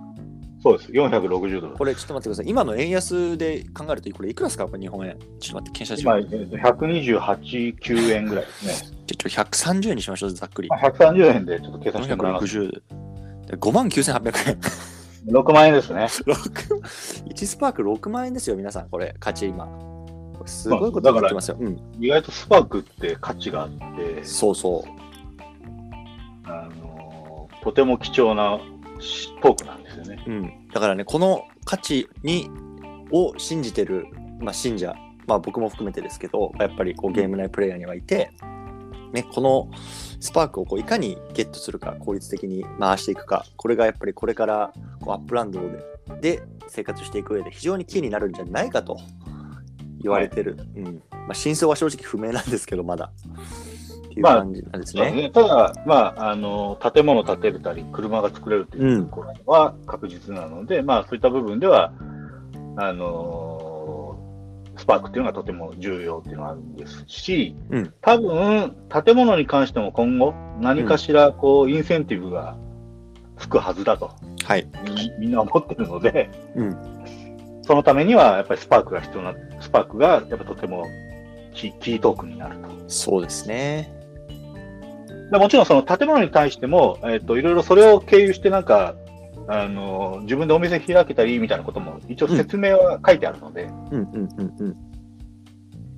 [0.62, 0.92] そうです。
[0.92, 1.74] 460ドル。
[1.76, 2.50] これちょっと待ってください。
[2.50, 4.66] 今の円安で考えると、これいくらですか？
[4.68, 5.18] これ日本円。
[5.40, 8.72] ちょっと待って、検証し今、まえーと128、9円ぐらいですね。
[8.74, 8.94] す。
[9.06, 10.76] ちょ、130円にしましょう、ざっくりま。
[10.76, 12.46] あ130円でちょっと計算してもらいます。
[12.46, 14.58] 460で5万9800円。
[15.28, 16.04] 6万円ですね。
[16.26, 16.82] 6
[17.34, 19.68] 1スパーク6万円ですよ、皆さん、これ、価値今。
[20.48, 21.58] すごいことになってますよ。
[21.60, 26.50] うん、意外とスパークって価値があって、そうそう。
[26.50, 26.98] あのー
[27.68, 30.24] とても貴重なトークンなんですよね。
[30.26, 32.50] うん、だからね、この価値に
[33.12, 34.06] を信じてる、
[34.40, 34.96] まあ、信者、
[35.28, 38.32] まあ、僕も含めてですけど、やっぱりこうゲーム内プレイヤーにはいて、
[39.12, 39.70] ね、この
[40.22, 48.98] スパークをこういかにゲットするか、効率的に回していくか、これがやっぱりこれからこうアップランドでで生活していく上で非常にキーになるんじゃないかと
[50.02, 50.58] 言われてる。
[50.76, 53.12] うんまあ、真相は正直不明なんですけど、まだ。
[54.06, 55.04] っていうまあ感じなんですね。
[55.04, 61.92] そうですねただ、まあ、あの建物建てれたり、車が作れるというところは確実なので、まあ、そういった部分では、
[62.78, 64.20] あの
[64.78, 72.56] スパークっていうのがとても重要っていうのがあるんですし、うん多分建物に関しても今後、何かしらこうインセンティブが
[73.38, 74.12] つくはずだと
[74.48, 74.68] はい。
[74.86, 76.78] み みんな思ってるので、うん。
[77.68, 80.86] そのためにはやっぱりスパークが必要な、スパークがやっぱとても
[81.54, 82.70] キキートークになると。
[82.88, 83.94] そうですね。
[85.32, 88.96] でもちろんその建物に対しても、えっ、と、いろいろそれを経由してなんか、
[89.50, 94.56] あの、自分でお店開けたりみたいなことも一応説明は書いてあるので、うんうんうん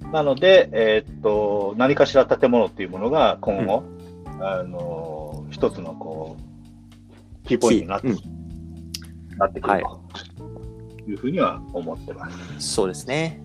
[0.04, 0.12] うん。
[0.12, 3.84] なので、えっ、と、何かしら建物っていうものが今後、
[4.42, 6.36] あの、一つのこ
[7.44, 10.29] う、キーポイントになって、キーなってくるはいと
[11.10, 12.38] いうふうには思ってます。
[12.60, 13.41] そうですね。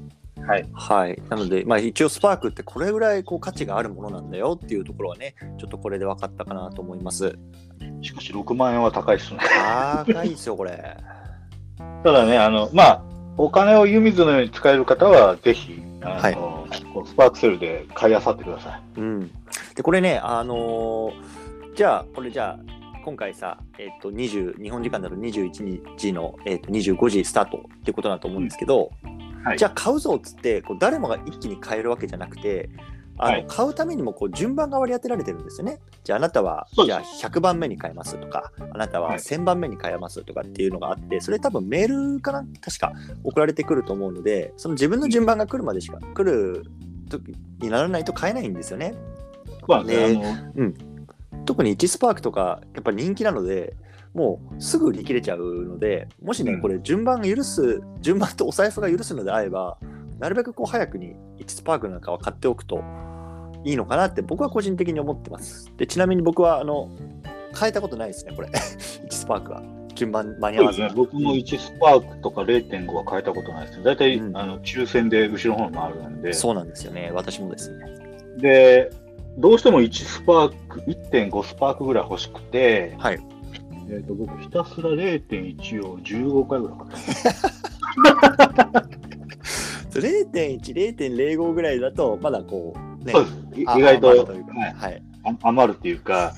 [0.46, 0.68] はい。
[0.72, 1.22] はい。
[1.30, 7.36] なので、まあ一応スパークってこれぐらいこう価値があるものなんだよっていうところはね、ちょっとこれで分かったかなと思います。
[8.02, 9.40] しかし6万円は高いですね。
[10.06, 10.96] 高いですよ、これ。
[12.02, 13.02] ただね、あの、まあ、
[13.36, 19.00] お金を湯水のように使える方は、ぜひ、あの、こうスパークセルで買い漁ってください。
[19.00, 19.30] うん。
[19.74, 22.73] で、これね、あのーじゃあ、これじゃあ、
[23.04, 28.90] 今回さ、えっ、と、20、日本時間だと21日の、えっと25時スタートってことだと思うんですけど、
[29.44, 29.58] はい。
[29.58, 32.70] じゃあ買うぞっつって、こう誰もが一気に買えるわけじゃなくて、
[33.18, 33.46] あのはい。
[33.46, 35.80] 買うためにもこう順番が割り当てられてるんですよね。
[36.02, 39.18] じゃああなたは、じゃあ100番目に買えますとか、あなたははい。
[39.18, 42.42] 1000番目に買えますとかっていうのがあって、それ多分メールかな？
[42.62, 46.64] 確か送られてくると思うので、その自分の順番が来るまでしか、来る
[47.10, 48.94] 時にならないと買えないんですよね。
[49.68, 50.24] まあね、ね
[50.56, 50.93] あの
[51.44, 53.74] 特に1スパークとかやっぱ人気なので
[54.14, 56.60] もうすぐ売り切れちゃうのでもしね、うん。
[56.62, 59.78] これ順番が許す順番とお財布が許すのであれば
[60.18, 62.82] なるべくこう早くに1スパークなんかは買っておくと
[63.64, 65.72] いいのかなって僕は個人的に思ってます。
[65.76, 66.90] でちなみに僕はあの
[67.58, 68.48] 変えたことないですねこれ。
[68.52, 69.62] 1スパークは。
[69.94, 70.80] 順番間に合わず。
[70.80, 73.84] ね、僕も1スパークとか0.5は変えたことないですね。
[73.84, 74.36] 大体、うん。
[74.36, 76.32] あの抽選で後ろの方に回るんで。
[76.32, 77.10] そうなんですよね。
[77.14, 77.86] 私もですね。
[78.38, 78.90] で、
[79.38, 83.20] どうしても1スパーク、1.5スパークぐらい欲しくて、はい。
[83.88, 86.96] えー、と僕、ひたすら0.1を15回ぐらい買った
[88.80, 88.88] ん
[89.90, 90.60] です0.1、
[90.96, 93.60] 0.05ぐらいだとまだこうねそうです。
[93.60, 94.72] 意外と、というかはい。
[94.72, 95.02] はい。
[95.24, 96.32] あ余るっていうか、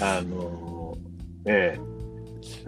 [0.00, 1.92] あのーええ。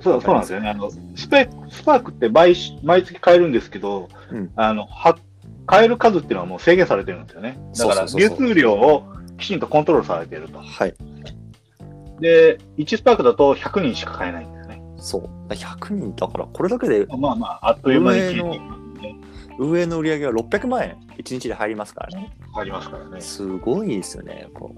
[0.03, 0.69] そうそうなんですよね。
[0.69, 4.51] あのスペスパークって毎し毎月買えるんですけど、うん。
[4.57, 5.17] あのは
[5.67, 7.59] 買える数っていうのはもう制限されてるんですよね。
[7.79, 9.05] だから流通量を
[9.39, 10.59] きちんとコントロールされていると。
[10.59, 10.95] はい
[12.21, 14.83] で、1スパークだと100人しか買えないんですね。
[14.99, 18.85] そう100人だからこれだけでまあまあ、あっという間に。
[19.59, 22.37] 運営の売り上げは600万円1日で入りますからね。
[22.57, 23.21] ありますからね。
[23.21, 24.49] すごいですよね。
[24.53, 24.75] こ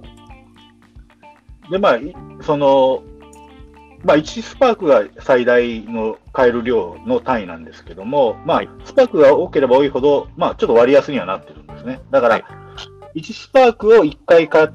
[1.71, 3.03] で、まあ、いその、
[4.05, 12.01] まあ、1スパークが最大の買える量の単位なんですけども、まあ、はいスパークが多ければ多いほど、まあ、ちょっと割安にはなってるんですね。
[12.11, 12.66] だから、はい
[13.17, 14.69] 1スパークを1回買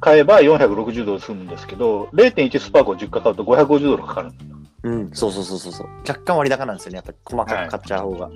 [0.00, 4.56] 買えば460ドル済むんですけど、0.1スパークを10回買うと550ドルかかるんですよ。
[4.82, 5.88] ううん、そうそうそうそうそう。
[6.08, 6.96] 若干割高なんですよね。
[6.96, 8.30] やっぱり細かく買っちゃう方が。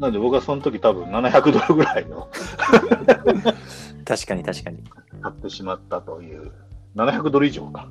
[0.00, 2.28] なので、僕はその時多分700ドルぐらいの
[4.04, 4.82] 確かに確かに。
[5.20, 6.50] 買ってしまったという、
[6.96, 7.86] 700ドル以上か。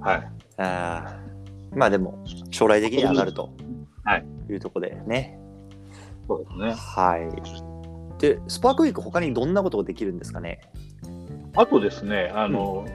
[0.00, 0.16] はい。
[0.58, 1.16] ああ。
[1.74, 3.50] まあでも、将来的に上がると。
[4.04, 4.26] はい。
[4.50, 5.38] いうとこでね。
[6.28, 6.74] そうですね。
[6.74, 7.69] はい。
[8.20, 10.60] で、スパークウィーク他にどんなことができるんですかね？
[11.56, 12.86] あとですね、あの、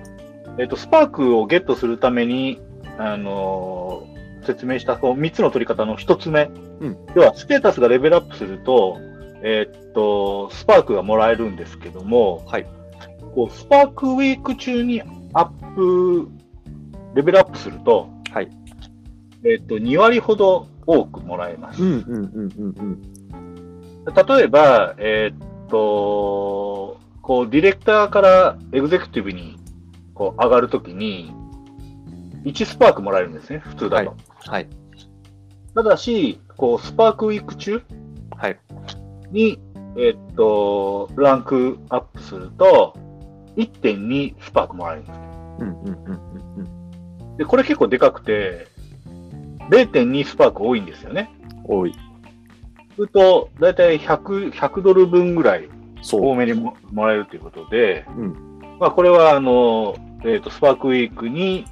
[0.58, 2.62] えっ、と、スパークをゲットするために、
[2.98, 4.08] あの
[4.46, 6.44] 説明したこう3つの取り方の1つ目、
[6.80, 8.98] うん要はステータスがレベルアップすると、
[9.44, 12.66] えっと、スパークがもらえるんですけども、はい。
[13.34, 15.02] こうスパークウィーク中に
[15.34, 16.30] アップ、
[17.16, 18.50] レベルアップすると、はい。
[19.44, 21.82] えっと、2割ほど多くもらえます。
[21.82, 23.02] うんうんうんうんうん。
[24.06, 29.58] 例えば、えーっと、こう、ディレクターからエグゼクティブに
[30.14, 31.34] こう上がるときに、
[32.44, 34.10] 1スパークもらえるんですね、普通だと。
[34.10, 34.68] はいはい。
[35.74, 37.82] ただし、こう、スパークウィーク中
[38.38, 38.60] はい。
[39.32, 39.60] に、
[39.98, 42.94] えーっと、ランクアップすると、
[43.58, 45.20] 1.2スパークもらえるんです。
[45.60, 46.10] うんうんうんう
[47.24, 47.38] んうん。
[47.38, 48.68] で、これ結構でかくて、
[49.72, 51.32] 0.2スパーク多いんですよね。
[51.64, 51.94] 多い。
[52.96, 55.70] すると、だいたい100、100ドル分ぐらい。
[56.12, 61.66] 多めにももらえるということで、うんまあ、これはあの、えーとスパークウィークに、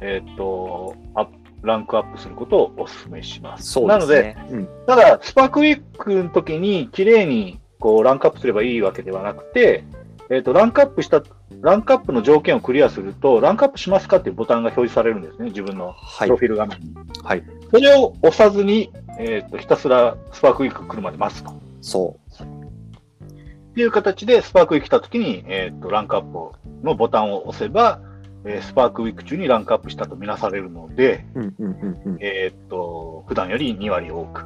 [0.00, 1.26] えー、とア
[1.62, 3.72] ランクアップすることをお勧めします。
[3.72, 4.36] そうなので。
[4.50, 4.68] うん。
[4.86, 9.84] ただ、スパークウィークの時に綺麗にこうランクアップすればいいわけではなくて、
[10.30, 11.22] えー、とランクアップした、
[11.60, 16.36] ランクアップの条件をクリアすると、ランクアップしますかっていうボタンが表示されるんですね、自分のはいプロ。
[16.36, 16.94] フィール画面に。
[17.22, 17.44] はい。
[17.70, 21.52] それを押さずに、えー、とひたすらスパークウィーク来るまで待つと。
[21.80, 22.42] そう。
[22.42, 28.00] っていう形で、スパークウィーク来たときに、えーっと、ランクアップのボタンを押せば、
[28.46, 32.18] えースパークウィーク中にランクアップしたとみなされるので、うんうんうんうん。
[32.20, 34.44] えーっと、普段より2割多く、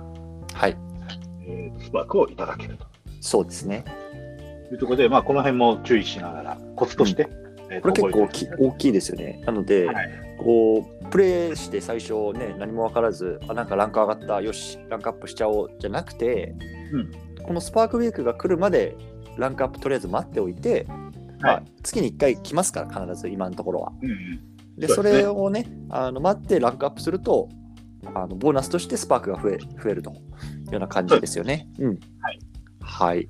[0.55, 0.77] はい。
[1.47, 2.79] えースパークをいただける
[3.21, 3.85] そうですね。
[4.68, 7.28] というところで、まあ、この辺も注意しながら、コツとして、
[7.70, 9.42] えーこれ結構大覚き大きいですよね。
[9.44, 16.54] なので、はいこう、プレイして最初ね、何も分からず、あ、なんかランク上がった、よし、ランクアップしちゃおうじゃなくて、
[16.92, 17.11] うん
[17.42, 18.94] このスパークウィークが来るまで、
[19.37, 20.87] ランクアップとりあえず待っておいて、
[21.40, 23.92] まあ、月に1回来ますから、必ず今のところは。
[24.02, 24.40] うんうん
[24.78, 27.48] で、それをね、あの待ってランクアップすると、
[28.14, 30.22] あのボーナスとしてスパークが増え増えるというよ
[30.74, 31.68] うな感じですよね。
[31.81, 31.98] うん。
[32.20, 32.38] はい。
[32.81, 33.28] はい。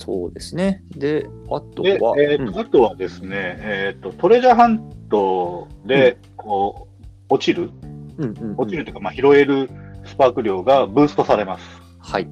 [0.00, 0.82] そうですね。
[0.96, 7.70] で、あとで、は、えーあとはですね、えーっと、トレジャーハントで、こう、落ちる、
[8.16, 9.70] うんうんうん落ちるというか、まあ、拾える
[10.04, 11.82] スパーク量がブーストされます。
[11.98, 12.28] はい。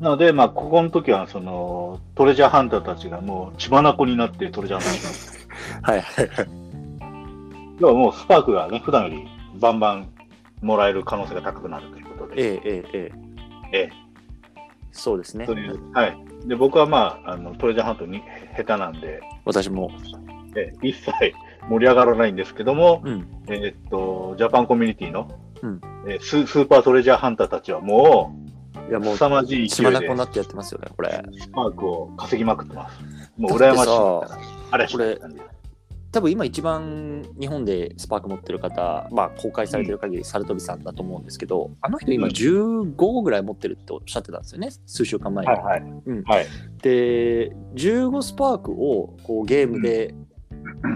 [0.00, 5.48] なので、まあ、ここの時は、その、トレジャーハンターたちがもう血眼になってトレジャーハンターします。
[5.82, 6.48] はいはいはい。
[7.78, 9.28] 要はもうスパークがね、普段より
[9.60, 10.08] バンバン
[10.60, 12.42] もらえる可能性が高くなるということで。
[12.42, 13.12] ええええ
[13.72, 14.01] ええ。
[14.92, 15.54] ええそうですねと。
[15.54, 16.18] いうはい。
[16.46, 18.22] で、僕はまあ、あのトレジャーハントに
[18.56, 19.90] 下手なんで、私も。
[20.54, 21.10] え一切
[21.68, 23.26] 盛り上がらないんですけども、うん。
[23.48, 25.30] えーっと、ジャパンコミュニティの、
[25.62, 28.34] うんえーススーパートレジャーハンターたちはも
[28.88, 31.22] いや、う、もう、凄まじい血勢いで眼になってやってますよね、これ。
[31.38, 33.00] スパークを稼ぎまくってます。
[33.38, 34.52] もう羨ましい。
[34.72, 35.18] あれこれ
[36.12, 45.50] 多分今一番日本でスパーク持ってる方、まあ公開されてる限りサルトビさんだと思うんですけど、あの人今うん15ぐらい持ってるっておっしゃってたんですよね、数週間前に。
[45.50, 45.80] はいはい。
[46.06, 46.46] うんはい。
[46.82, 50.14] で、15スパークをこうゲームで、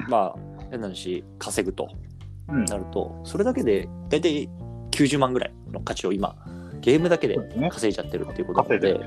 [0.08, 0.38] まあ
[0.70, 1.88] 変な話稼ぐと
[2.48, 2.64] うん。
[2.66, 4.48] なると、それだけで大体
[4.90, 6.36] 90万ぐらいの価値を今、
[6.80, 7.38] ゲームだけで。
[7.70, 9.00] 稼いじゃってるっていうことなのででる、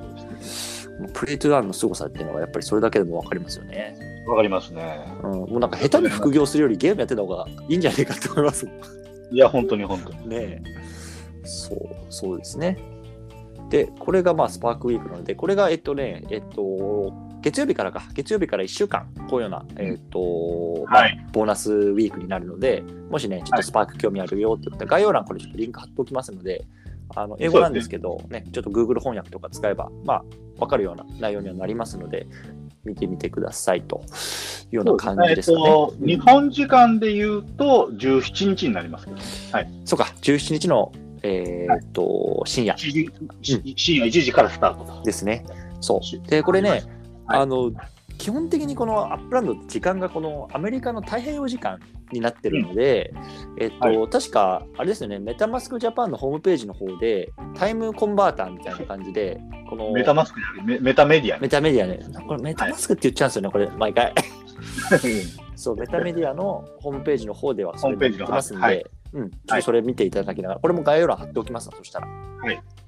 [1.14, 4.09] プレイトゥーアンの凄さっていうのはやっぱりそれだけでも分かりますよね。
[4.30, 5.12] わかりますね。
[5.24, 8.68] うん、もうなんか下手に副業するよりゲームやってた方がいいんじゃないかと思います
[9.32, 10.30] いや、本当に本当に。
[10.30, 10.62] ねえ。
[11.44, 12.78] そう、そうですね。
[13.70, 17.12] で、これがまあスパークウィークなので、これがえっとね、えっと、
[17.42, 21.26] 月曜日からか、月曜日から1週間、こういうような、えっと、まあはい。
[21.32, 26.66] ボーナスウィークになるので、もしね、ちょっとスパーク興味あるよって言ったら、概要欄これちょっとリンク貼っておきますので、
[27.16, 30.24] あの英語なんですけど、ね、ちょっと Google 翻訳とか使えば、まあ、
[30.60, 32.28] わかるような内容にはなりますので、
[32.90, 34.04] 見てみてくださいと
[34.72, 35.64] いうような感じですかね。
[35.66, 39.18] えっと、日本時間で言うと、17日になりますけど、
[39.52, 39.70] はい。
[39.86, 40.92] そうか、17日の、
[41.24, 45.04] えーっと、深夜1時し深夜1時からスタートと。
[45.04, 45.46] ですね。
[45.80, 46.28] そう。
[46.30, 46.84] で、これね、はい
[47.32, 47.72] あの、
[48.20, 51.80] 基本的にこのアップランド時間がこのアメリカの太平洋時間
[52.12, 53.14] になってるので、
[53.58, 61.42] えっと、は確か、あれですよね、メタマスクジャパンのホームページの方で、タイムコンバーターみたいな感じで、このメタマスクメメタメディアね。
[61.44, 64.14] メタメディアね、これメタマスクって言っちゃうんですよね、これ、毎回。
[65.56, 68.86] そう、メタメディアのホームページの方ではそれホームページの載ってますんで、はい。
[69.14, 72.08] うん、ちょっとそれ見ていただきながら、これも概要欄貼っておきますわそしたら。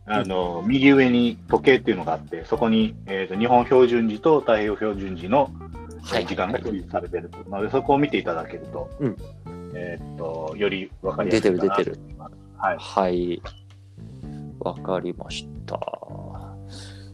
[0.06, 5.52] あの右上に時計っていうのがあって、そこに、えー、と日本標準時と太平洋標準時の
[6.04, 6.26] はい。
[6.26, 9.18] 時間が表示されているので、そこを見ていただけると、うん
[9.76, 12.18] えー、とより分かりやす出いかなてる出てる。
[12.58, 12.78] はい。
[12.80, 13.42] はい。
[14.60, 15.80] わかりました。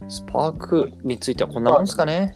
[0.08, 2.34] スパークについてはこんなもんですかね？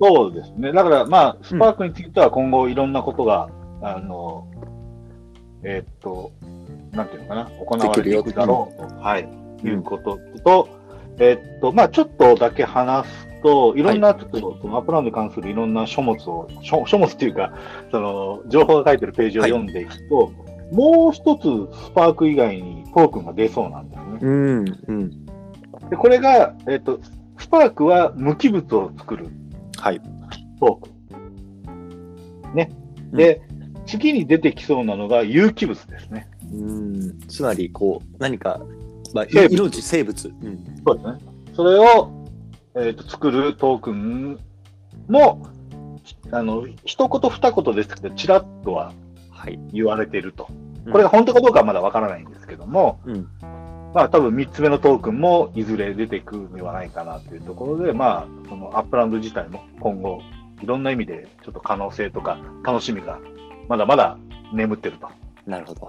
[0.00, 0.72] そうですね。
[0.72, 3.48] だから、まあ、スパークについては今後いろんなことが、
[3.82, 4.46] あの、
[5.64, 6.30] えーっと、
[6.92, 9.28] なんていうのかな、行われていくだろうと、はい、
[9.66, 10.68] いうことと、
[11.18, 17.52] えーっと、まあ、ちょっとだけ話すと、いろんな、ちょっと、そのアップランドに関するいろんな書物を、書書物っていうか、
[17.90, 20.32] その、情報が書いてるページを読んでいくと、
[20.72, 21.42] もう一つ
[21.86, 24.18] スパーク以外にトークンが出そうなんですね。
[24.20, 25.26] うん、うん。
[25.90, 27.00] で、これが、えーっと、
[27.38, 29.28] スパークは無機物を作る
[29.78, 30.00] はい。
[30.60, 30.90] トーク
[32.52, 32.54] ン。
[32.54, 32.70] ね。
[33.12, 33.40] で、
[33.86, 36.28] 次に出てきそうなのが有機物ですね。
[36.52, 37.18] うん。
[37.28, 38.60] つまり、こう、何か、
[39.14, 40.28] まあ、命、生物。
[40.28, 40.64] うん。
[40.86, 41.18] そうですね。
[41.54, 42.26] それを、
[42.74, 44.38] えー、と作るトークン
[45.08, 45.46] も、
[46.30, 48.92] あの、一言二言ですけど、ちらっとは
[49.30, 49.58] はい。
[49.72, 50.48] 言われていると
[50.86, 50.92] うん。
[50.92, 53.28] これが本当かどうかはまだわからないんですけども、うん。
[53.94, 60.20] まあ多分三つ目のトークンもいずれ出てくるんではないかなというところで、まあ、そのアップランド自体も今後、
[60.62, 63.20] いろんな意味でちょっと可能性とか楽しみが
[63.68, 64.18] まだまだ
[64.52, 65.08] 眠ってると
[65.46, 65.88] なるほど。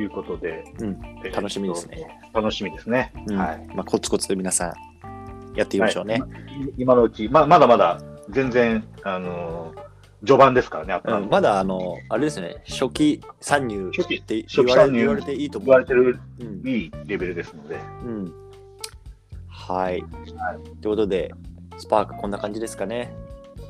[0.00, 2.06] いうことで、うんえー楽しみですね。
[2.32, 3.12] 楽しみですね。
[3.28, 3.66] うんはい。
[3.74, 4.74] まあ、コツコツ皆さん、
[5.56, 6.20] やっていきましょうね。
[6.20, 6.30] はい
[6.78, 9.86] 今のうち、ままだまだ全然、あのー
[10.24, 15.68] 序盤ですからね、うん、まだ、あの、あれですね、初期参入初期って言われ言われていいと思う。
[15.68, 18.32] 言われてるうんいいレベルですので、うん。
[19.46, 20.02] はい。
[20.80, 21.32] ということで、
[21.76, 23.14] スパークこんな感じですかね。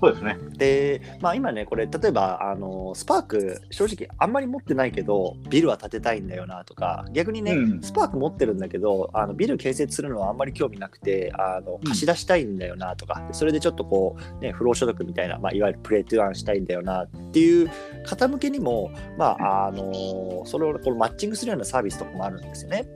[0.07, 0.39] そうですね。
[0.57, 17.71] で、まあ今ね、これ、例えば、あの、スパーク、正直あんまり持ってないけど、ビルは建てたいんだよなとか、逆にね、うんスパーク持ってるんだけど、あのビル建設するのはあんまり興味なくて、あのん貸し出したいんだよなとか、それでちょっとこう、ね、不労所得みたいな、まあ、いわゆるプレイトゥーアンしたいんだよなっていう
[18.05, 22.87] 方向けにも、まあ、あの、それをこうマッチングするようなサービスとかもあるんですよね。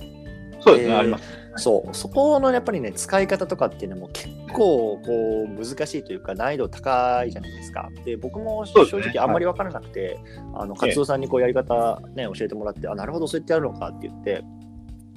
[0.60, 1.39] そうですね、えーあります。
[1.56, 7.88] そう、そこのやっぱりね、使い方とかっていうのも結構こう難しいというか、難易度高いじゃないですか。
[8.04, 10.18] で、僕も正直あんまり分からなくて、
[10.54, 14.44] あの活動さんにこうやり方、ね、教えてもらって、あ、なるほど、そうやってやるのかって言って、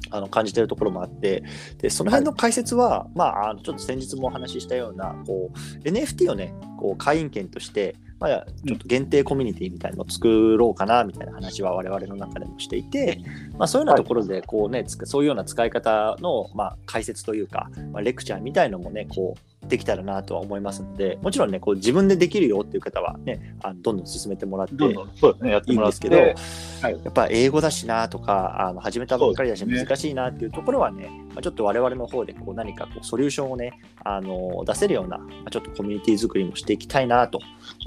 [0.09, 1.43] あの感じてるところもあって、
[1.79, 5.57] でその辺の解説は、まあ、あのちょっと先日もお話ししたような、こう
[5.87, 13.19] NFT をね、こう会員権として、まあ、ちょっと限定コミュニティみたいなのを作ろうかなみたいな話は我々の中でもしていて、
[13.57, 26.09] まあ、そういうようなところでこう、ねつくそういうような使い方の、まあ、解説というか、まあ、レクチャーみたいのもねこうできたらなとは思いますのでもちろんねこう自分でできるよっていう方はねあのどんどん進めてもらってどんどんそうですね、やっていいんもらって。
[26.09, 27.03] ですけど、はい。
[27.03, 37.39] やっぱ英語だしなとかあの始めたばっかりだし難しいなっていうところはねまあ、ちょっと我々の方でこう何かこうソリューションをねあの出せるような、まあ、ちょっとコミュニティ作りもしていきたいなと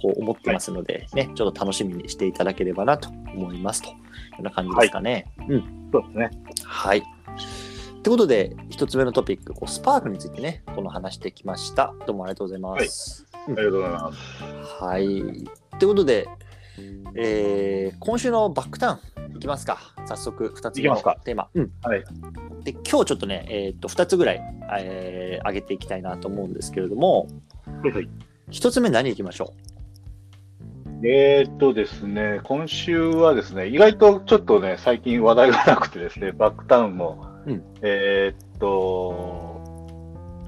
[0.02, 3.98] こう思ってますので、ねちょっと楽しみにしていただければなと思いますというよ
[4.40, 5.26] うな感じですかね。
[5.48, 6.30] うんそうですね。
[6.64, 7.02] はい。
[8.02, 11.92] ということで、一つ目のトピック、こうスパークについてね、この話してきました。
[12.06, 13.26] どうもありがとうございます。
[13.32, 14.84] ありがとうございます。
[14.84, 15.04] はい。
[15.78, 16.28] ということで、
[17.14, 19.78] えー今週のバックタウンいきますか。
[20.06, 21.48] 早速、2つ目のいきますかテーマ。
[21.54, 21.70] うん。
[21.82, 22.04] はい。
[22.64, 24.40] で、今日ちょっとね、えー、と2つぐらい、
[24.80, 27.28] えー上げていきたいなと思うんですけれども、
[27.82, 28.08] はいはい。
[28.50, 29.52] 1つ目何いきましょ
[31.04, 39.45] えーっとですね、今週はですね、意外とちょっとね、最近話題がなくてですね、バックタウンも、うんえーっと、う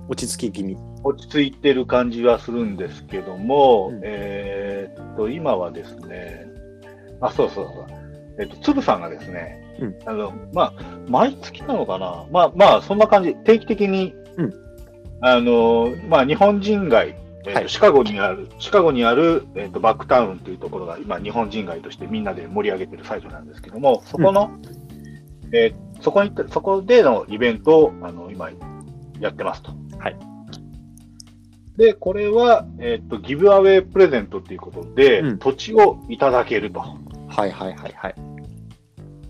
[0.08, 0.76] 落ち着き気味。
[1.04, 4.00] 落ち着いてる感じはするんですけども、うん。
[4.02, 6.46] えーっと、今はですね、
[7.20, 7.86] あ、そうそうそう。
[8.40, 9.94] えっと、つぶさんがですね、うん。
[10.06, 10.72] あの、まあ、
[11.08, 12.26] 毎月なのかな？
[12.32, 14.54] まあ、まあ、そんな感じ、定期的に、うん。
[15.20, 17.68] あの、まあ、日本人街、えっとはい。
[17.68, 24.50] シカゴにある、シカゴにある、えっと、バックタウンというところが、今、日本人街としてみんなで盛り上げてるサイトなんですけども、そこの、
[25.52, 28.50] えーそこに、そこでのイベントを、あの、今、
[29.18, 29.72] やってますと。
[29.98, 30.16] はい。
[31.76, 36.80] で、これは、えっと、ギブアウェイプレゼントということで、うん土地をいただけると。
[36.80, 38.14] はいはいはいはい。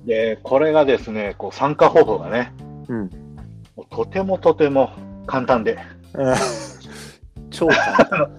[0.06, 2.52] で、これがですね、こう参加方法がね、
[2.88, 3.10] うん。
[3.76, 4.90] もうとてもとても
[5.26, 5.78] 簡単で、
[7.50, 8.30] 超簡単。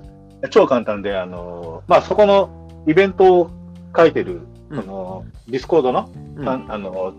[0.49, 2.49] 超簡単で、あのまあ、そこの
[2.87, 3.49] イベントを
[3.95, 7.13] 書いてる、うんそのディスコードの,、うんああの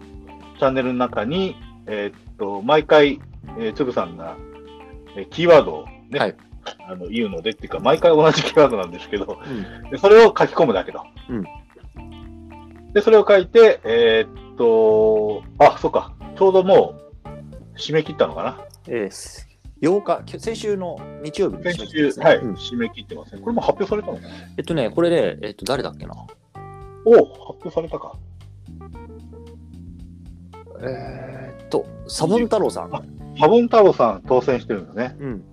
[0.58, 1.56] チャンネルの中に、
[1.86, 3.20] えーっと毎回、
[3.58, 4.49] えーつぶさんが、えー
[5.30, 6.36] キーワードを、ねはい
[6.86, 11.02] あの言うのでっていうか、毎回同じキーワードなんですけど、うんでそれを書き込むだけと。
[11.28, 11.44] うん
[12.92, 16.94] で、それを書いて、えーっと、あ、そうか、ちょうども
[17.24, 18.58] う締め切ったのかな。
[18.88, 19.46] えー、
[19.80, 23.40] 8日、き先週の日曜日に先週、締め切りですねはい、うん締め切ってますね。
[23.40, 26.14] これも発表されたのかなえっとね、これで、えっと、誰だっけな。
[27.04, 27.28] お発
[27.62, 28.16] 表されたか。
[30.82, 33.19] えーっと、サボン太郎さん。
[33.40, 35.16] サボン太郎さん当選してるんですね。
[35.18, 35.44] うん。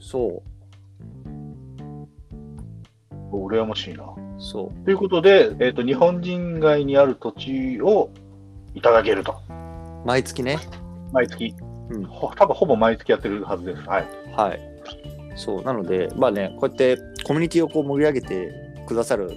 [0.00, 0.42] そ
[3.32, 4.02] 羨ましいな。
[4.02, 4.84] う、そう。
[4.84, 8.10] ということで、えっ、と、日本人街にある土地を
[8.74, 9.36] いただけると。
[10.04, 10.58] 毎月ね。
[11.12, 11.54] 毎月。
[11.90, 13.82] うんほ多分ほぼ毎月やってるはずです。
[13.82, 14.06] はい。
[14.34, 14.60] はい。
[15.36, 18.52] そう、なので、まあね、こうやってコミュニティをこう盛り上げて
[18.88, 19.30] くださる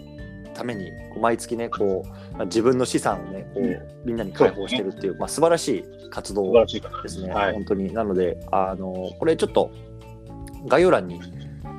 [0.56, 7.94] ために、こう毎月ね、こう、まあ自分の資産をね、こう、うんみんなに開放してるっていう、まあ素晴らしい活動ですね、はい本当に。
[7.94, 9.72] なので、あの、これちょっと
[10.68, 11.20] 概要欄に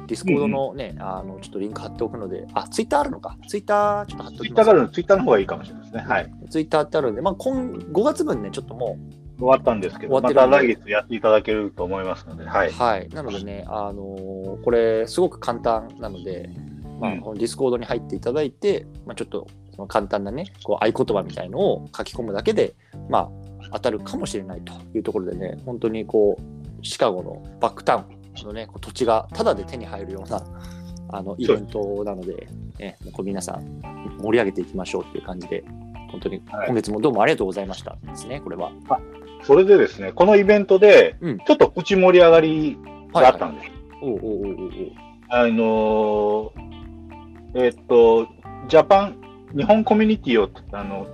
[0.07, 3.37] ディスコードのね、あの、ちょっとリンク貼っておくので、あ、ツイッターあるのか。
[3.49, 6.05] ツイッターちょっと貼っておきますツイッターがあるツイッターの方がいいかもしれないですね。
[6.07, 6.33] はい。
[6.51, 8.97] ツイッターってあるんで、まあ、今5月分ね、ちょっとも
[9.39, 12.73] 終わったんですけど、また来月やっていただけると思いますので、はい。
[12.73, 16.49] はい、なのでね、あのーこれ、すごく簡単なので、
[17.01, 22.75] まあ、ディスコードに入っていただいて、まあ、ちょっとその簡単なね、こう合言葉みたいのを書き込むだけで、
[23.11, 23.31] まあ、
[23.75, 30.43] 当たるかもしれないというところでね、本当にこう、シカゴのバックタウンのね、土地がタダで手に入るような、
[31.09, 33.81] あのイベントなので、ね、こう皆さん
[34.19, 35.63] 盛り上げていきましょうっていう感じで、
[36.11, 36.67] 本当にはい。
[36.69, 38.73] 今月もどうもありがとうございましたですね、これは。
[39.43, 42.79] それでですね、このイベントでうん、ちょっとプチ盛り上がり
[43.13, 43.71] があったんです。
[45.29, 46.66] あのー
[47.57, 48.27] えっと、
[48.69, 49.17] ジャパン、
[49.57, 51.07] 日本コミュニティをあの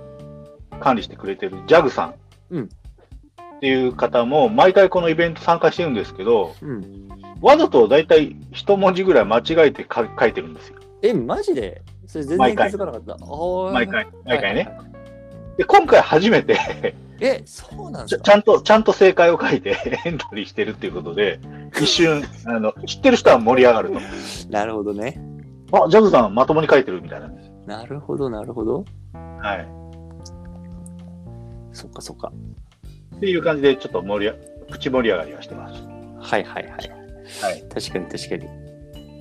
[0.81, 2.15] 管理してくれてる JAG さん。
[2.51, 2.63] うん。
[2.63, 7.07] っていう方も、毎回このイベント参加してるんですけど、うん、
[7.41, 10.79] わざと大体一文字ぐらい間違えてか書いてるんですよ。
[11.01, 11.81] え、マジで？
[12.07, 13.17] それ全然気毎回づかなかった。
[13.71, 14.55] 毎回、毎回。
[14.55, 14.63] ね。
[14.65, 14.93] はい
[15.55, 16.57] で、今回初めて
[17.21, 18.23] え、そうなんですか？
[18.23, 21.39] ちゃんと、ちゃんと正解を書いて エントリーしてるっていうことで、
[21.79, 23.91] 一瞬、あの、知ってる人は盛り上がる
[24.49, 25.21] なるほどね。
[25.79, 25.85] と。
[25.85, 27.51] あ、ジャグさんまともに書いてるみたいなんです。
[27.65, 28.85] なるほど、なるほど。
[29.13, 29.67] はい。
[31.71, 32.31] そっかそっか。
[33.15, 34.33] っていう感じで、ちょっと盛りあ、
[34.69, 35.81] プチ盛り上がりはしてます。
[36.19, 36.73] はいはいはい。
[37.41, 37.63] はい。
[37.73, 38.47] 確かに確かに。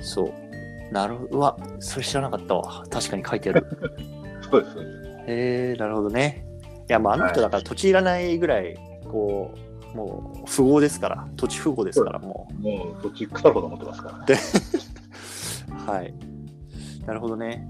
[0.02, 0.92] そう。
[0.92, 1.38] なるほど。
[1.38, 2.84] うわ、それ知らなかったわ。
[2.90, 3.66] 確かに書いてある。
[4.50, 4.74] そうです。
[4.74, 6.44] そうですへえなるほどね。
[6.88, 8.76] いや、まあ、あの人だから土地いらないぐらい、
[9.10, 9.54] こ
[9.94, 12.60] う、もう、富豪ですから、土地富豪ですから、もう。
[12.60, 14.40] もう、土地腐るほど持ってますからね。
[15.86, 16.31] はい。
[17.06, 17.66] なるほどね。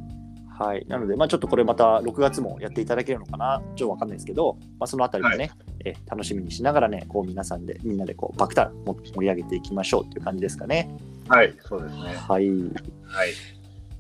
[0.59, 0.85] はい。
[0.89, 5.51] なので、まあ、ちょっとこれまた6月もやっていただけるのかな、ちょっとわかんないですけど、まあ、そのあたりもね、
[5.85, 10.95] え楽しみにしながらね、こう皆さんで、みんなでこう、爆弾も盛り上げていきましょうっていう感じですかね。
[11.29, 12.01] はい、そうですね。
[12.03, 12.49] はい。
[12.51, 13.33] はい。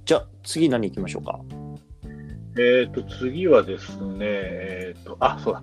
[0.04, 1.40] じゃあ、次何行きましょうか？
[2.58, 5.62] えっ、と、次はですね、えっ、と、あ、そうだ。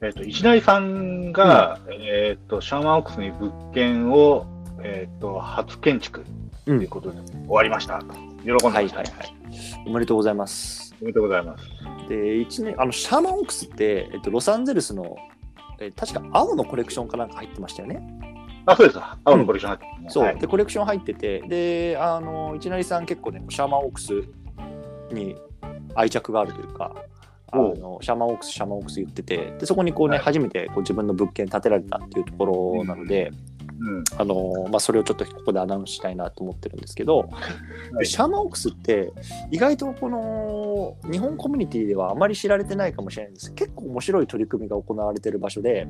[0.00, 4.46] えっ、と、石成さんが、えっ、と、シャーマンオックスに物件を、
[4.82, 6.24] えっ、と、初建築
[6.64, 8.29] ということで、終わりましたと。
[8.44, 9.06] 喜んではいはいはい。
[9.86, 10.94] おめでとうございます。
[11.00, 11.64] おめでとうございます。
[12.08, 15.16] で、一年、あの、シャーマンオックスって、えっと、ロサンゼルスの、
[15.78, 18.02] えー確か青のコレクションかなんか入ってましたよね。
[18.66, 19.00] あ、そうです。
[19.24, 24.12] 青のコレクション入ってますねそう、はいでコレクション入っててであの一成さん結構ねシャーマンオークス
[25.12, 25.36] に
[25.94, 26.94] 愛着があるというか
[27.52, 33.32] あのシャーマンオークスシャーマンオークス言っててでそこにこうね、はい初めてこう自分の物件建てられたっていうところなので、
[33.80, 34.04] うん。
[34.16, 37.30] あのまあ、それをちょっとここでアナウンスしたいなと思ってるんですけど、
[37.92, 39.12] はいシャーマンオークスって
[39.50, 45.86] 意外とこの日本コミュニティではあまり知られてないかもしれないんです結構面白い取り組みが行われてる場所で、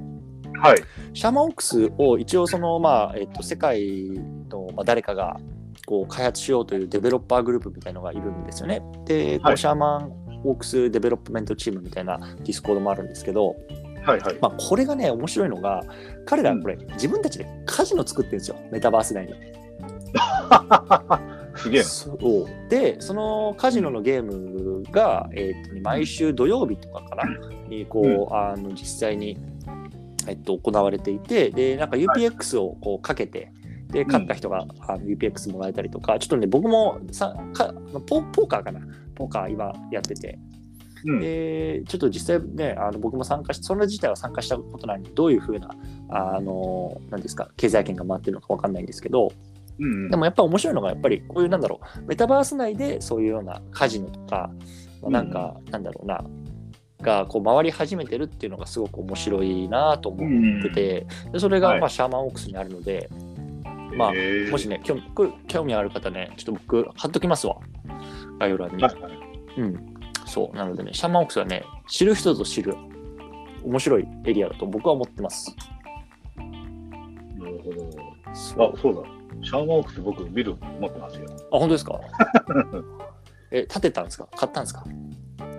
[0.60, 0.82] はい。
[1.14, 4.10] シャーマンオークスを一応その、まあえっと、世界
[4.50, 5.38] の、まあ、誰かが
[5.86, 8.82] こう開発しようというデベロッパーグループみたいのがいるんですよね。
[9.04, 10.12] で、こはいう Sherman
[10.44, 13.56] Oaks Development Team みたいなディスコードもあるんですけど、
[14.02, 14.20] はい。
[14.20, 14.38] はい。
[14.40, 15.82] まあ、これがね面白いのが
[16.26, 19.34] 彼らこれ、自分たちでカジノ作ってるんですよメタバース内に。
[21.56, 21.86] すげえな。
[21.86, 27.24] そうでそのカジノのゲームが、えーとね毎週土曜日とかから
[27.68, 29.36] にこう、あの実際に、
[30.26, 33.52] えっと、行われていてでなんか UPX をこうかけて、
[33.90, 37.74] で勝った人が、あの UPX もらえたりとかちょっとね僕もさか
[38.06, 38.80] ポポーカーかな？
[39.14, 40.38] ポーカー今やってて
[41.04, 41.20] うん。
[41.20, 45.70] でちょっと実際ねあの僕も参加しそれ自体は参加したことないのでどういうふうな
[46.08, 49.32] あのなんですか経済圏が回ってるのかわかんないんですけど、
[49.78, 54.50] うんでもやっぱ面白いのがやっぱりこういうなんだろうメタバース内でそういうようなカジノとか、
[55.00, 56.22] まあ、なんか、なんだろうな
[57.00, 60.18] がこう回り始めてるっていうのがすごく面白いなと思
[60.60, 61.80] ってて、でそれがはい。
[61.80, 63.08] まあシャーマンオークスにあるので、
[63.96, 64.12] まあ
[64.50, 67.56] もしね興味ある方ねちょっと僕貼っときますわ。
[68.38, 68.82] 概要欄に、
[70.30, 72.76] そうなのでねシャーマンオークスはね知る人ぞ知る
[73.64, 75.54] 面白いエリアだと僕は思ってます。
[76.36, 76.44] な
[77.46, 77.70] るほ
[78.62, 78.72] ど。
[78.72, 79.02] あ、そうだ。
[79.42, 81.26] シャーマンオークス僕ビル持ってますよ。
[81.52, 82.00] あ本当ですか？
[83.50, 84.28] え建てたんですか？
[84.36, 84.84] 買ったんですか？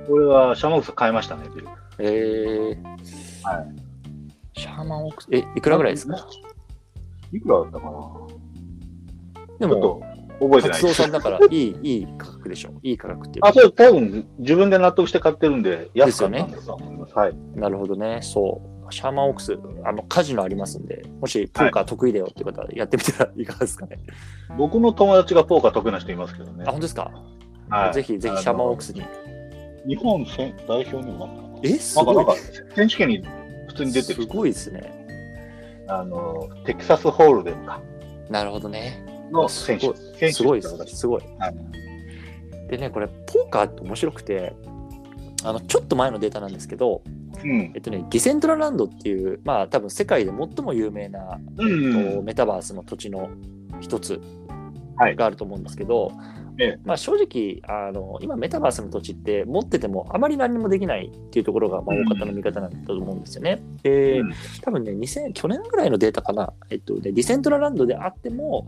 [0.07, 1.67] これはシャーマンオークス買いましたね、ビル。
[1.99, 2.83] えー、
[3.43, 3.65] は
[4.53, 6.17] シャーマンオークス、え、いくらぐらいですか？
[7.33, 7.91] いくらだったかな？
[9.59, 10.01] でも、
[10.41, 12.71] 覚えてないさんだから いい、いい価格でしょ。
[12.81, 13.61] いい価格っていうあ、か。
[13.61, 17.15] そう、多分自分で納得して買ってるんで、安かったんだと思います。
[17.15, 17.35] はい。
[17.55, 18.19] なるほどね。
[18.21, 18.71] そう。
[18.91, 23.99] シャーマンオークス、あの、カジノありますんで、もしポーカー得意だよって方はやってみたらいかがですかね。
[24.57, 26.71] 僕の友達がポーカー得意な人いますけどねあ、。
[26.71, 27.11] 本当ですか、
[27.69, 29.01] はいぜひぜひシャーマンオークスに。
[29.87, 32.03] 日本選代表にもなったえ、すな。
[32.03, 32.33] なんごいか、。
[32.33, 33.23] なんか選手権に
[33.67, 35.85] 普通に出てるすごいですね。
[35.87, 37.81] あの、テキサスホールデムか
[38.29, 39.05] なるほどね。
[39.31, 40.31] の選手。
[40.31, 40.95] すごいです。
[40.95, 41.21] すごい。
[41.39, 41.55] はい
[42.71, 44.53] でね、これ、ポーカーって面白くて、
[45.43, 47.01] あの、ちょっと前のデータなんですけど、
[47.43, 47.79] うんえ。
[47.79, 53.29] っとね、ディセントラランドっていう、まあ、多分世界で最も有名なうんとメタバースの土地の
[53.81, 54.21] 一つ
[54.95, 63.61] はいがあると思うんですけど、ええまあ、正直あの今メタバースの土地って持っててもあまり何もできないっていうところがまあうん大方の見方なんだと思うんですよね。
[63.83, 64.31] で、うん
[64.61, 68.67] 多分ね2000去年ぐらいのデータかな、えっとね、ディセントラランドであっても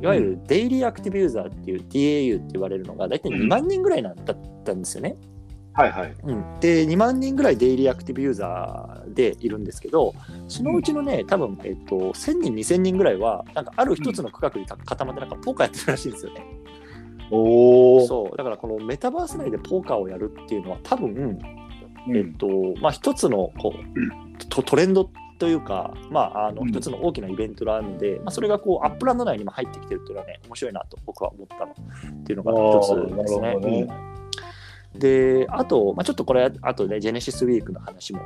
[0.00, 5.16] いわゆる daily active user っていう DAU って言われるのが大体2万人ぐらいなんだったんですよね。
[5.74, 6.14] はいはい。
[6.22, 10.14] うん、で2万人ぐらいデイリーアクティブユーザーでいるんですけど
[10.48, 16.46] そのうちのね多分、えっと、1000人2000人ぐらいはなんかある一つの区画に固まってなんかポーカーやってるらしいんですよね。
[17.30, 18.06] おお。
[18.06, 18.36] そう。
[18.36, 22.16] だからこのメタバース内でポーカーをやるっていうのは多分、うん。
[22.16, 22.48] えっと
[22.80, 26.68] まあ、一つのこうトトレンドというか、まあ、あのうん。
[26.68, 33.56] 一つの大きなイベントがあるので、まあ、それがこうアップランド内にも入ってきてるっていうのはね面白いなと僕は思ったのっていうのが一つですね。
[33.56, 33.88] ね。
[33.88, 34.14] うん。
[34.98, 38.20] で、あと、まあ、ちょっとこれ、あとね、ジェネシスウィークの話も、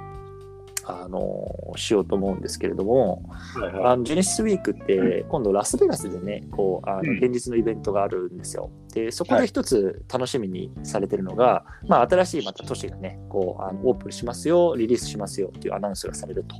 [0.91, 3.22] あのしようと思うんですけれども、
[3.55, 8.70] はいはあのジェネシスウィークって、今度ラスベガスでね、こう、あのうん現実のイベントがあるんですよ。
[8.95, 16.57] で、そこはいで一つ楽しみにされてるのが、まあ、新しいまた都市がね、こう、あのオープンしますよ、リリースしますよっていうアナウンスがされると。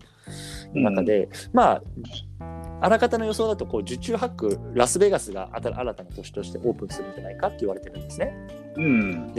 [0.74, 1.81] うん中で、ま
[2.41, 8.35] あ、あらかたの予想だと、こう、受注ハック、ラスベガスが新新たな都市としてオープンするんじゃないかって言われてるんですね。
[8.76, 8.83] い。
[8.83, 9.33] うん。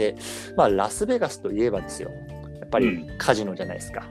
[0.56, 2.10] まあ、ラスベガスといえばですよ。
[2.60, 4.04] やっぱりうんカジノじゃないですか。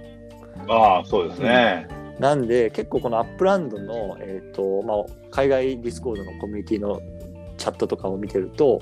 [0.67, 1.87] ああ、そうですね。
[2.19, 4.97] なんで、結構このアップランドの、えーとまあ、
[5.31, 7.01] 海外ディスコードのコミュニティの
[7.59, 8.81] チャットとかを見てると、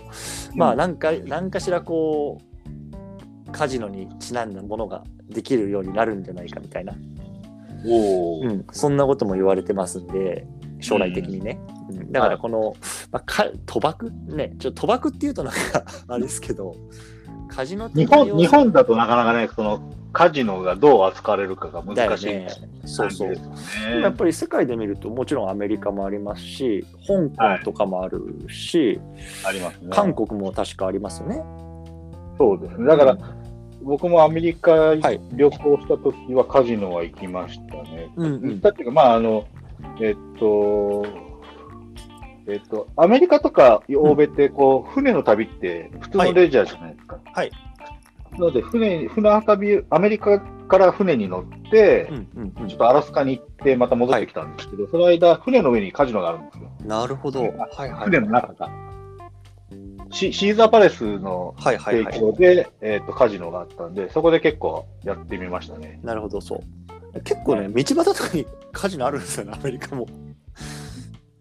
[0.55, 6.93] まあなんか何かしらこうカジノにちなんだものができるようになるんじゃないかみたいな、
[7.83, 10.45] うん、そんなことも言われてますんで
[10.79, 11.59] 将来的にね、
[11.89, 12.11] うん。
[12.11, 12.75] だからこの、
[13.11, 14.11] まあ、か賭博？
[14.35, 16.75] ねちょっと賭博っていうとなんか あれですけど
[17.49, 19.81] カジノ日本日本だとなかなかね、その
[20.13, 22.47] カジノがどう扱われるかが難しいね
[22.85, 23.37] そうそうね
[24.01, 28.99] やっぱり世界で見るともちろんアメリカもありますし香港とかもあるし、
[29.45, 29.89] ありますね。
[29.91, 31.41] 韓国も確かありますよね。
[32.37, 32.87] そうですね。
[32.87, 33.17] だから、
[33.81, 38.09] 僕もアメリカはい旅行した時はカジノは行きましたね。
[38.15, 39.45] うんうん行ったっていうか、まあ、あの、
[40.01, 41.05] えっと、
[42.47, 47.19] えっと、アメリカとか欧米って、こう、船の旅って普通のレジャーじゃないですか。
[47.33, 47.51] はい。
[48.33, 56.69] なので、船、船旅、アメリカから船に乗ってう、んうんうんちょっとアラスカに行って、また戻ってきたんですけど、その間、船の上にカジノがあるんですよ。
[56.85, 57.41] なるほど。
[57.41, 57.47] は
[57.85, 58.05] いはい。
[58.05, 58.69] 船の中か。
[60.09, 62.19] シシーザーパレスのはいはい提はい。
[62.19, 65.99] 供で、えっとカジノがあったんで、そこで結構やってみましたね。
[66.03, 67.21] なるほど、そう。
[67.21, 70.07] 結構ね、道端とかにカジノあるんですよね、アメリカも。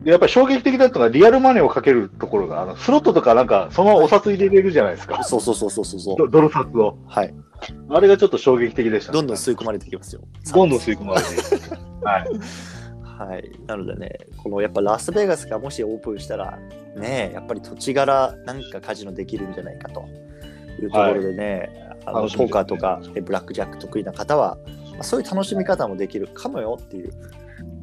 [0.01, 6.17] でやっぱり衝撃的だったのが、リアルマネーをかけるところが、あのスロットとかなんか、そのお札入れれるじゃないですか、そうそうそうそうそうそう。
[6.17, 6.99] ドドル札を。
[7.07, 7.35] はい。
[7.89, 10.21] あれがちょっと衝撃的でした、どんどん吸い込まれてきますよ。
[10.53, 11.75] どんどん吸い込まれていく。
[12.05, 12.25] はい。
[13.03, 13.51] はい。
[13.67, 14.11] なのでね、
[14.43, 16.59] このやっぱラスベガスがもしオープンしたら、
[16.97, 20.05] ね、やっぱり土地柄なんかカジノできるんじゃないかと
[20.81, 21.71] いうところでね、
[22.05, 24.59] あの楽しみですねポーカーとかえブラックジャック得意な方は、
[24.93, 27.13] まあ、そういう楽しみ方もできるかもよっていう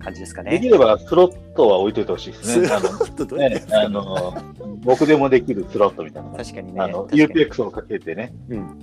[0.04, 0.52] 感じですかね。
[0.52, 2.68] できればスロットは置いといてほしいですね。
[2.68, 4.34] あスロットどうやね、あの、
[4.82, 6.32] 僕でもできるスロットみたいな。
[6.32, 6.82] 確かにね。
[6.82, 8.34] あの、UPX をかけてね。
[8.50, 8.80] うん。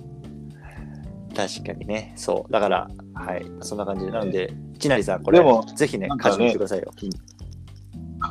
[1.34, 2.12] 確かにね。
[2.16, 2.52] そう。
[2.52, 3.46] だから、はい。
[3.60, 4.10] そんな感じで。
[4.10, 6.92] なので、ちなりさん、これ、でもぜひねカジノ行ってくださいよ。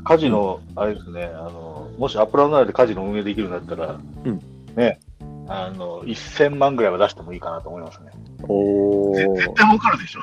[0.04, 4.40] カジノ、あれですね、あの、もしアップラウンド内でカジノ運営できるんだったら、うん
[4.76, 5.00] ね、
[5.48, 8.12] あの、1000万ぐらいは出してもいいかなと思いますね。
[8.48, 9.54] お絶ー。
[9.54, 10.22] 対儲かるでしょ。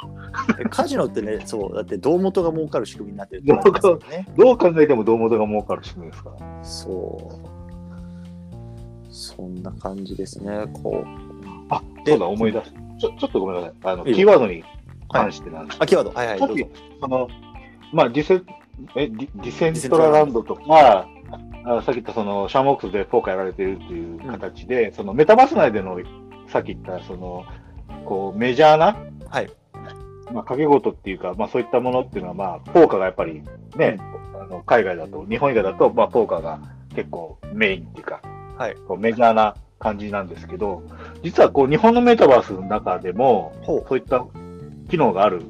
[0.71, 4.27] カジノってね、そう、だって胴元が儲かる仕組みになってるってことですよね。
[4.37, 6.65] どう考えても胴元が儲かる仕組みですから。
[6.65, 7.57] そう。
[9.11, 10.67] そんな感じですね。
[10.83, 11.07] こう。
[11.71, 12.73] あ、でそうだ、思い出す。
[12.99, 13.73] ちょ、ちょっとごめんなさい。
[13.85, 14.63] あの、キーワードに
[15.11, 16.13] 関してなんですあ、キーワード。
[16.13, 16.39] はいはい。
[17.01, 17.29] その、
[17.93, 18.43] まあ、ディセ、
[18.95, 21.09] え、ディディセントラランドとか、
[21.65, 25.99] あさっき言ったその、シャーモックスでポーカーやられてるっていう形で、そのメタバース内での、
[26.49, 27.45] さっき言った、その、
[28.07, 28.97] こう、メジャーな、
[29.29, 29.51] はい。
[30.33, 33.43] まあ、掛け事っていうか、まあ、そういったものっていうのは、まあ、ポーカーがやっぱり
[33.77, 33.99] ね、
[34.35, 36.61] あの海外だと、日本以外だと、まあ、ポーカーが
[36.95, 38.21] 結構メインっていうか、
[38.57, 40.83] はいこうメジャーな感じなんですけど、
[41.23, 43.53] 実はこう、日本のメタバースの中でも。
[43.67, 44.25] そういった
[44.89, 45.43] 機能がある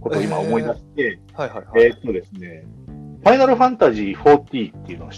[0.00, 1.84] ことを今思い出して、はいはいはい。
[1.84, 2.64] えーっとですね、
[3.22, 5.10] ファイナルファンタジー40っていうの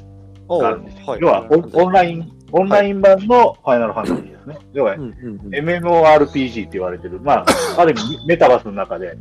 [0.48, 1.06] おがあるんですよ。
[1.06, 4.58] はい要はオンライン、オンライン版のファイナルファンタジーですね。
[4.72, 4.94] 要は。
[4.96, 7.46] MMORPG って言われてる、まあ、
[7.76, 9.16] ある意味メタバースの中で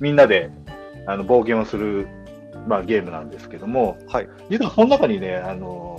[0.00, 0.48] みんなで
[1.06, 2.06] あの冒険をする、
[2.68, 5.98] まあ、ゲームなんですけども、はい実はその中にね、あの、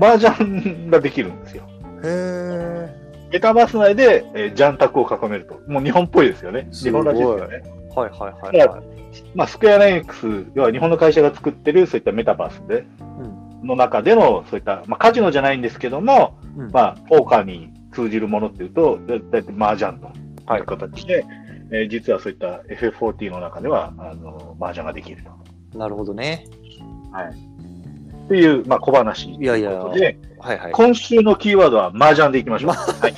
[0.00, 1.64] 麻雀ができるんですよ。
[2.04, 2.88] へ
[3.32, 5.58] メタバース内で、えージャンタクを囲めると。
[5.66, 6.68] もう日本っぽいですよね。
[6.70, 7.62] 日本らしいですよね。
[7.90, 7.98] ー。
[7.98, 8.82] はいはいはいはい。
[9.34, 20.12] まあ、スクエアエニックス、要は日本の会社が作ってるそういったメタバースで、うんの中での、そういった、まあ、カジノじゃないんですけども、うんまあ、ポーカーに通じるものっていうと、だだいたい麻雀と
[20.46, 21.24] はいいう形で、
[21.70, 25.78] えー実はそういった FF40 の中では、あの、麻雀ができると。
[25.78, 26.46] なるほどね。
[27.12, 27.52] はい。
[28.24, 30.72] っていう、まあ、小話ということで、いやいやはいはい。
[30.72, 32.68] 今週のキーワードは麻雀でいきましょう。
[32.68, 33.14] まはい。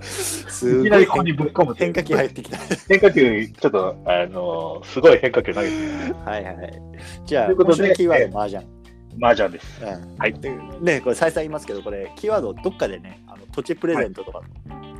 [0.02, 2.58] すごいいきなりここにぶっ込む変化球入ってきた。
[2.88, 6.14] 変化球、ちょっと、あの、すごい変化球投げてる。
[6.24, 6.82] はいはいはい。
[7.26, 8.75] じゃあ、ということで今週のキーワード、麻雀。
[9.20, 9.82] 麻雀です。
[9.82, 10.34] うんはい。
[10.34, 10.50] で
[10.80, 14.42] ね、これ再三言いますけど、これ、キーワードどっかでね、あの土地プレゼントとか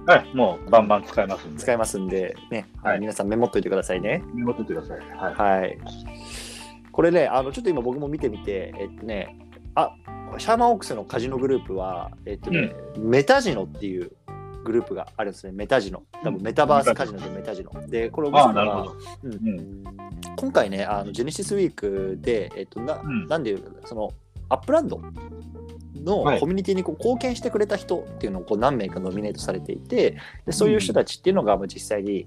[0.07, 0.35] はい。
[0.35, 1.59] もう、バンバン使えますんで。
[1.61, 4.23] 使えますんで、ね、はい皆さんメモっといてくださいね。
[4.35, 4.99] メモっててください。
[5.17, 5.61] はい。
[5.61, 5.79] はい。
[6.93, 9.37] これね、あのちょっと今僕も見てみて、えっとね、
[9.75, 9.91] あ
[10.39, 14.12] シャーマンオークスのカジノグループは、えっとね、メタジノっていう
[14.67, 16.03] グループがあるんですね、メタジノ。
[16.25, 17.71] 多分メタバースカジノでメタジノ。
[17.87, 18.93] で、これ面白いのが。
[19.23, 19.85] うんうん。
[20.37, 24.11] 今回ね、あのジェネシスウィークで、えっとなうんなんでいうその
[24.49, 25.01] アップランド
[25.95, 32.27] のはいコミュニティにこう貢献してくれた人っていうのをこう何名かノミネートされていて、でそういう人たちっていうのがまあ実際に、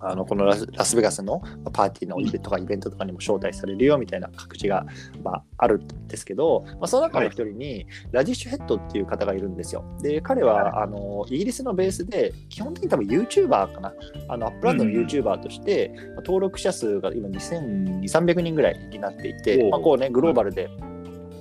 [0.00, 1.40] あのこのラスラスベガスの
[1.72, 4.86] パーティーのイベントとかイベントとかにも招待されるよみたいな告知が、
[5.22, 9.84] まあ、あるんですけど、まあ、その中の一人にラディッシュヘッドっていう方がいるんですよ。
[10.02, 13.94] で彼はあのイギリスのベースで基本的に多分 YouTuber かな。
[14.28, 20.68] あのアップランドの YouTuber として、まあ登録者数が今2200、300人ぐらいになっていて、まあこうね、グローバルで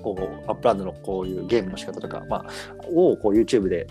[0.06, 3.88] こうアップランドのこういうゲームの仕方とか、まあ、をこう YouTube で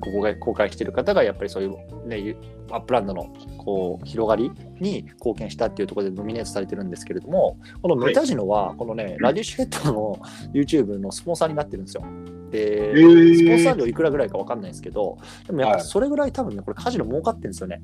[0.00, 2.36] 公開公開してる方がやっぱりそういう、ね、
[2.70, 4.50] アップランドのこう広がり
[4.80, 10.18] に貢献したっていうところでノミネートされてるんですけれどもこのメタジノはこのね、ラディッシュヘッドの
[10.52, 12.04] YouTube のスポンサーになってるんですよ。
[12.50, 17.80] で、えースポンサー料いくらぐらいか分かんないですけどでもやっぱそれぐらい多分ねこれカジノ儲かってるんですよね。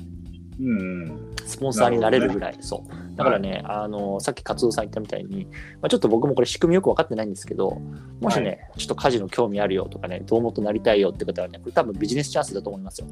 [0.61, 1.35] うん。
[1.45, 3.17] スポンサーになれるぐらい、そう。
[3.17, 5.47] だからね、あの、さっき勝夫さん言ったみたいに、
[5.81, 7.81] まあ、ちょっと僕もこれ仕組みよく分かってないんですけど、
[8.21, 13.07] もしね、ちょっとカジノ興味あるよとかね、どうもっとなりたいよって方はね、これ多分ビジネスチャンスだと思いますよ。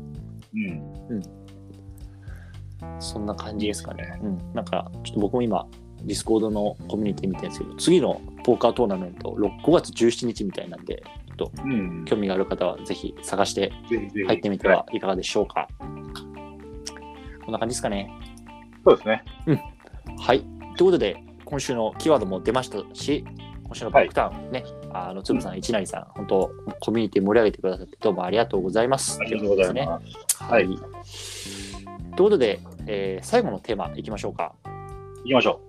[1.10, 1.22] うん。
[2.98, 4.18] そんな感じですかね。
[4.22, 4.38] うん。
[4.54, 5.66] なんか、ちょっと僕も今、
[6.02, 11.02] ディスコードのコミュニティ見てるんですけど、次のポーカートーナメント、ろ5月17日みたいなんで、
[11.38, 12.04] ちょっとうん。
[12.04, 13.72] 興味がある方はぜひ探して
[14.26, 15.68] 入ってみてはいかがでしょうか。
[17.44, 18.12] こんな感じですかね。
[18.84, 19.24] そうですね。
[20.18, 20.40] はい。
[20.76, 23.24] ということで、今週のキーワードも出ましたし、
[23.70, 26.50] 今週のバックタウンね、あの、つぶさん、一成さん、本当、
[26.80, 29.20] コミュニティ盛り上げてくださって、どうもありがとうございます。
[29.20, 29.72] ありがとうございす。
[29.74, 30.42] ます。
[30.42, 30.66] はい。
[30.66, 30.80] という
[32.16, 32.58] ことで、
[32.88, 34.56] えー最後のテーマいきましょうか。
[35.22, 35.60] 行きましょ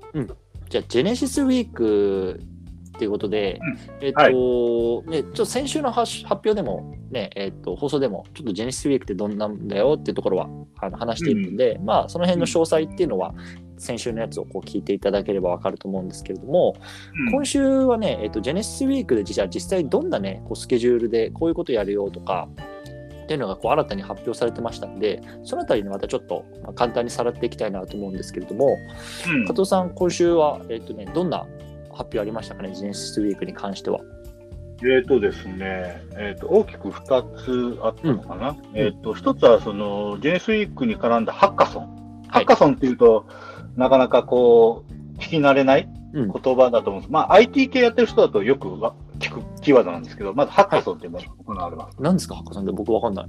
[0.70, 3.60] じゃあ、ジェネシスウィークっていうことで、
[4.02, 10.50] えっ、と、ね、ちょっと先週の発発表でも、ね、えっ、と、放送でも、ちょっとジェネシスウィークってどんなんだよっていうところは
[10.80, 13.36] あの話しているので、まあ、その辺の詳細っていうのは、
[13.82, 16.76] 先週のやつをこう聞いていただければわかると思うんですけれども、
[17.28, 17.32] う。
[17.32, 22.48] 今週はね、えっと、ジェネシスウィークでじゃあ実際どんなね、こうスケジュールでこういうことやるよとか、
[23.24, 28.78] っていうのがこう新たに発表されてましたんで、そのあたりにまたちょっとまあ簡単にさらっていきたいなと思うんですけれども、
[29.28, 29.48] うん。
[29.48, 31.48] 加藤さん、今週は、えっとね、どんな
[31.90, 34.00] 発表ありましたかね、ジェネシスウィークに関しては。
[34.84, 43.26] えーとですね、えー、と大きく2つあったのかな、えー、と1つはそのジェネスウィークに絡んだハッカソン、ハッカソンっていうと、
[43.76, 46.32] なかなかこう、聞き慣れないうん。
[46.32, 51.98] 言葉だと思うんです、まあ、IT 系やってる人だとよくわ聞くキーワードなんですけど、まずハッカソンっていうのが行われます。
[52.02, 53.26] 何ですか、ハッカさんで僕わかんない。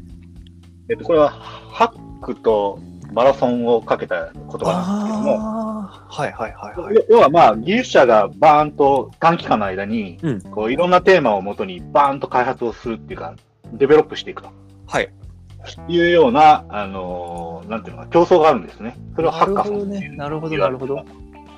[0.88, 2.78] えー、とこれはハックと
[3.12, 10.40] マラソンをかけた言葉なんですけども、ああ、はいはいはい要要はまあ技術者がバーンと短期間の間に、うん。
[10.40, 13.34] こういろんなテーマをもとにバーンと開発をするっていうか、
[13.74, 14.49] デベロップしていくと。
[14.86, 15.12] はい。
[15.89, 18.97] いうような、あのーなんていうのか、競争があるんですね。
[19.15, 21.05] それをハッカソンっていうなるほどねなるほどはい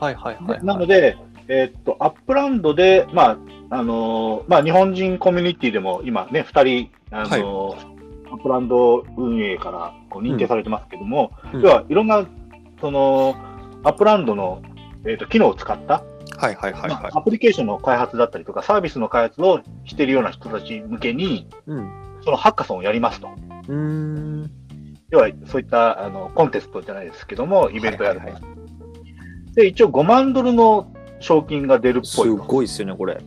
[0.00, 0.64] はいはい、はい。
[0.64, 1.16] なので、
[1.48, 3.38] えーっと、アップランドで、まあ、
[3.70, 7.94] あのーまあ、日本人コミュニティでも今ね、二人、あのー
[8.34, 12.26] アップランド運営からこう認定されてますけども、うん要はいろんな、
[12.80, 13.36] その、
[13.84, 14.60] アップランドの、
[15.04, 16.02] えーっと、機能を使った、
[16.36, 17.18] はいはいはいまはいあ。
[17.18, 21.90] アプリケーションの開発だったりとか、サービスの開発をしているような人たち向けに、うん。
[22.24, 23.28] そのハッカソンをやりますと。
[23.68, 24.50] うーん。
[25.10, 28.26] 要は、そういったあのコンテストじゃないですけども、イベントやると。
[28.26, 28.54] はいはいは
[29.54, 32.30] で、一応5万ドルの賞金が出るっぽすい。
[32.30, 33.18] ごいですよね、これ。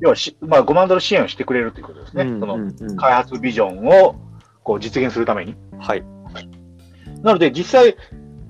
[0.00, 2.24] 要はし、まあ、5万ドル支援をしてくれるということですね。
[2.24, 4.16] うんそのうんうん開発ビジョンを
[4.62, 5.54] こう実現するために。
[5.78, 6.04] はい。
[7.22, 7.96] なので、実際、ち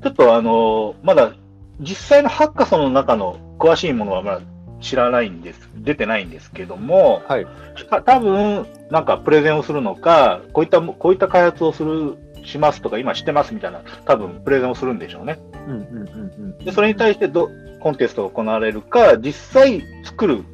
[0.07, 1.33] ょっとあのまだ
[1.81, 4.41] 実際のハッカソンの中の詳しいものはまだ
[4.81, 7.47] 知らないんです、出てないんですけども、はい。
[7.91, 15.39] た多分なんかプレゼンをするのか、こういった、こういった開発をする、しますとか、今してますみたいな、多分プレゼンをするんでしょうね。
[15.66, 16.64] うんうんうんうん。
[16.64, 20.45] で、それに対してどコンテストが行われるか、実際作る、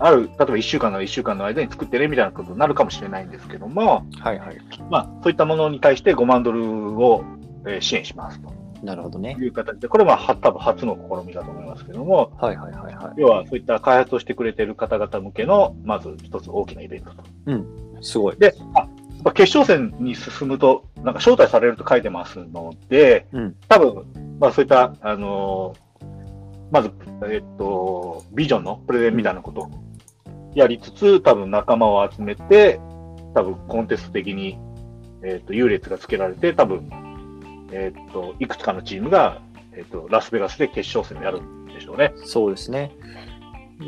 [0.00, 4.56] ある、例えば1週間なら1週間の間に作ってねみたいなことになるかもしれないんですけども、はいはい。
[4.90, 7.24] まあ、そういったものに対して5万ドルを、
[7.66, 9.36] えー支援しますとなるほどね。
[9.38, 13.20] いう形で、これはは多分初の試みだと思いますけども、はいはいはいはい。
[13.20, 17.22] 要はそういった開発をしてくれている方々向けの、まず一つ大きなイベントと。
[18.00, 18.36] すごい。
[18.36, 24.04] で、あ決勝戦に進むと、なんか招待されると書いてますので、うん多分、
[24.38, 25.90] まあそういった、あのー
[26.70, 26.92] まず、
[27.28, 29.70] えっと、ビジョンのプレゼンみたいなことを
[30.54, 32.80] やりつつ、多分仲間を集めて、
[33.34, 34.58] 多分コンテスト的に、
[35.22, 36.88] えっと、優劣がつけられて、多分、
[37.72, 39.42] えっと、いくつかのチームが、
[39.76, 42.12] えっと、ラスベガスで決勝戦をやるんでしょうね。
[42.24, 42.92] そうですね。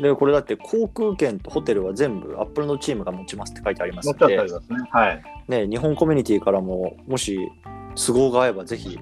[0.01, 4.47] で、これだって航空券とホテルは全部アップランドのチームが持ちますって書いてありますのでね。
[4.91, 5.23] はい。
[5.47, 7.37] ね、日本コミュニティからも、もし
[7.95, 8.99] 都合が合えばぜひ、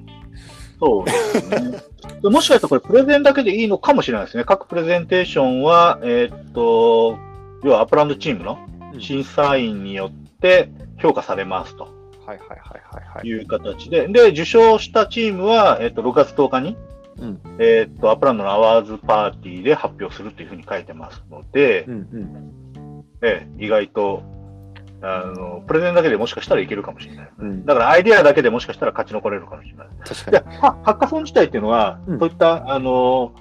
[0.79, 1.79] そうですね。
[2.21, 4.43] でもしかしたらこれプレゼンだけでいいのかもしれないですね。
[4.43, 7.17] 各プレゼンテーションは、えーっと、
[7.63, 8.57] 要はアップランドチームの
[8.99, 10.69] 審査員によって
[10.99, 12.59] 評価されますとはいはいはい
[12.95, 13.27] はいはい。
[13.27, 16.77] いう形で、で、受賞したチームは、えーっと、6月10日に、
[17.21, 24.23] うんえーっと、アップランドの Awards Party で発表するというふうに書いてますので、うんうんええ意外と、
[25.03, 27.29] あの、プレゼンだけでもしかしたらいけるかもしれない。
[27.37, 29.87] うん、だからアイデアだけでもしかしたら勝ち残れるかもしれない。
[29.87, 30.57] で確かに。
[30.57, 33.33] ハハッカソン自体っていうのは、うんそういった、あの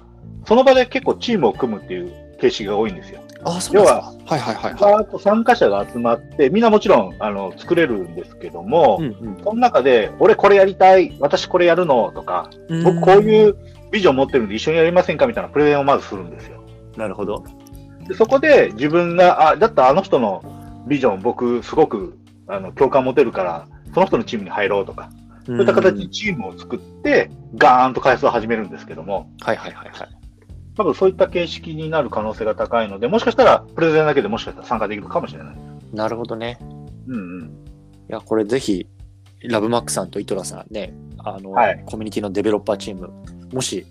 [0.45, 3.20] その場で結構チームを組むっていう形式が多いんですよ。
[3.45, 4.34] あ、そうなんですか。
[4.34, 5.20] はいはいはいはい。
[5.20, 12.51] 参加者が集まって、みんなもちろんあの作れるんですけども、うんうんその中で、俺これやりたい、私これやるのとか、
[12.84, 13.57] 僕こういう
[13.91, 16.62] ビジョン持ってるんで一緒にやりませんかみたいなプレゼンをまずするんですよ。
[16.97, 17.45] なるほど。
[18.07, 20.43] でそこで自分が、あ、だったらあの人の
[20.86, 25.11] ビジョン僕すごくあの共感持てるから、その人のチームに入ろうとか、
[25.41, 30.20] そそういった形でチームを作って、ガーンと開発を始めるんですけども、はいはいはいはい。
[30.81, 35.57] 多分そういった形式になる可能性が高いので、もしかしたらプレゼンだけでもしかしたら参加できるかもしれない。
[35.93, 36.59] なるほどね。
[37.07, 37.49] うんうん。
[37.49, 37.51] い
[38.09, 38.87] や、これぜひ、
[39.43, 43.11] ラブマックさんとイトラさんね、あの、はいコミュニティのデベロッパーチーム、
[43.53, 43.87] もし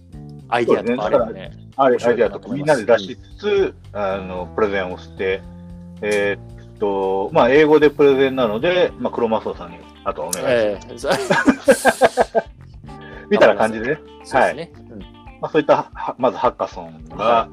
[0.47, 5.43] アイディアとかあればね、アイデアとかみんなで出しつつ、あの、プレゼンをして、
[6.01, 10.43] えーっと、まあ、英語でプレゼンなので、まあ、クロマスオさんに、あとはお願
[10.75, 11.07] いします。
[11.07, 12.49] ええそ
[13.29, 14.71] み たいな感じでね、そうですね。
[15.39, 17.49] うんまあ、そういったは、まずハッカソンが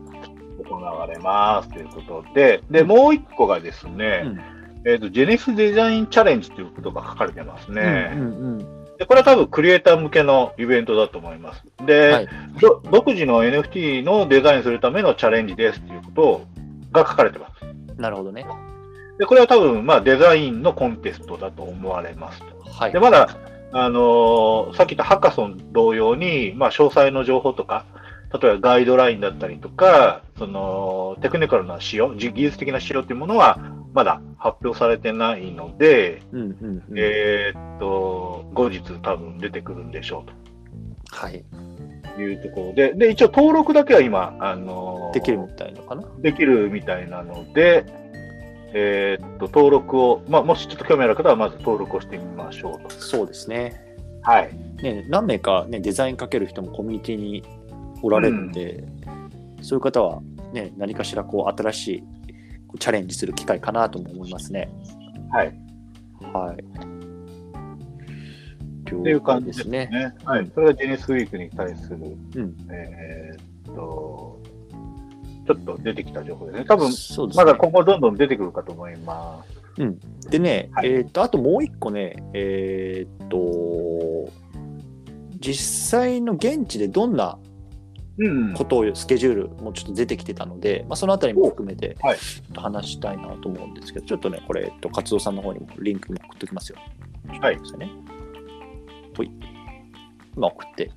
[0.69, 4.41] 行われますということで、で、もう一個がですね、うん
[4.85, 8.13] えーっと、ジェネスデザインチャレンジということが書かれてますね。
[8.15, 11.63] うんうんでこれは多分クリエイター向けのイベントだと思います。
[11.85, 12.29] で、はい
[12.63, 16.47] ど独自の NFT のデザインするためのチャレンジですっていうこと
[16.93, 17.53] が書かれてます。
[17.63, 18.47] うんなるほどね。
[19.19, 22.47] で、これは多分、まあ、デザインのコンテストだと思われますと。
[22.71, 23.01] はいで、。
[23.01, 23.29] まだ、
[23.79, 27.85] あのーさっき言ったハッカソン同様に、まあ、詳細の情報とか、
[28.33, 33.59] 例えばガイドラインだったりとか、その、テクニカルな仕様、じ技術的な仕様っていうものは、
[33.95, 40.31] まだ発表されてないので、うんうんうんえーっと、後日多分出てくるんでしょう
[41.15, 41.45] はい。
[42.17, 46.03] というところで、で、一応登録だけは今、あのーできるみたいのかな？
[46.21, 47.87] できるみたいなので、
[48.79, 52.91] えーっと、登録を、まあ、もしちょっと興味ある方は、まず登録をしてみましょうと。
[52.91, 53.83] そうですね。
[54.21, 54.51] はい。
[54.83, 57.43] ね、何名か、ね、デザインかける人もコミュニティに
[58.03, 58.85] おられるんで、
[59.63, 60.21] そういう方は、
[60.53, 62.05] ね、何かしらこう新しい
[62.79, 64.69] チャレンジする機会かなとも思いますね。
[65.33, 65.59] はい。
[66.35, 66.63] はい。
[68.91, 69.89] っていう感じですね。
[69.91, 70.15] ね。
[70.27, 70.51] はい。
[70.55, 71.97] それがジェネスウィークに対する、
[72.35, 74.36] うんえーっと、
[75.47, 76.65] ちょっと出てきた情報ですね。
[76.65, 76.91] 多分、
[77.35, 80.31] まだ今後どんどん出てくるかと思います。
[80.31, 84.33] でね、はいえーっと、あともう一個ね、えーっと、
[85.39, 87.39] 実際の現地でどんな
[88.19, 96.79] うんことをスケジュールもちょっと出てきてたので、まあ、そのあたりも含めてはいちょっと話したいなと思うんですけど、ちょっとね、これ、えっと、活動さんの方にもリンクも送っておきますよ。
[97.41, 97.91] はいちょっと待ってくださね。
[99.17, 99.31] ほい。
[100.37, 100.91] 今送って、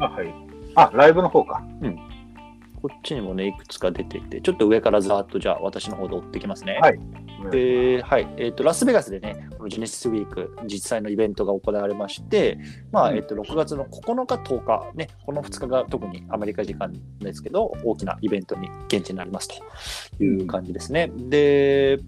[0.00, 0.34] あ、はい。
[0.74, 1.62] あ、ライブの方か。
[2.84, 6.78] こっちにもね、いくつか出てて、ちょっと上からざーっとじゃあ私の方で追ってきますね。
[6.82, 7.00] はい
[7.50, 8.28] で、はい。
[8.36, 12.58] えっ、と、ラスベガスでね、このジェネシスウィーク、実際のイベントが行われまして、
[12.92, 19.48] まあ、うんえっ、と、6月の9日、10日、ね、この2日が特にアメリカ時間ですけど、大きなイベントに現地になります
[20.16, 21.10] という感じですね。
[21.14, 21.98] で、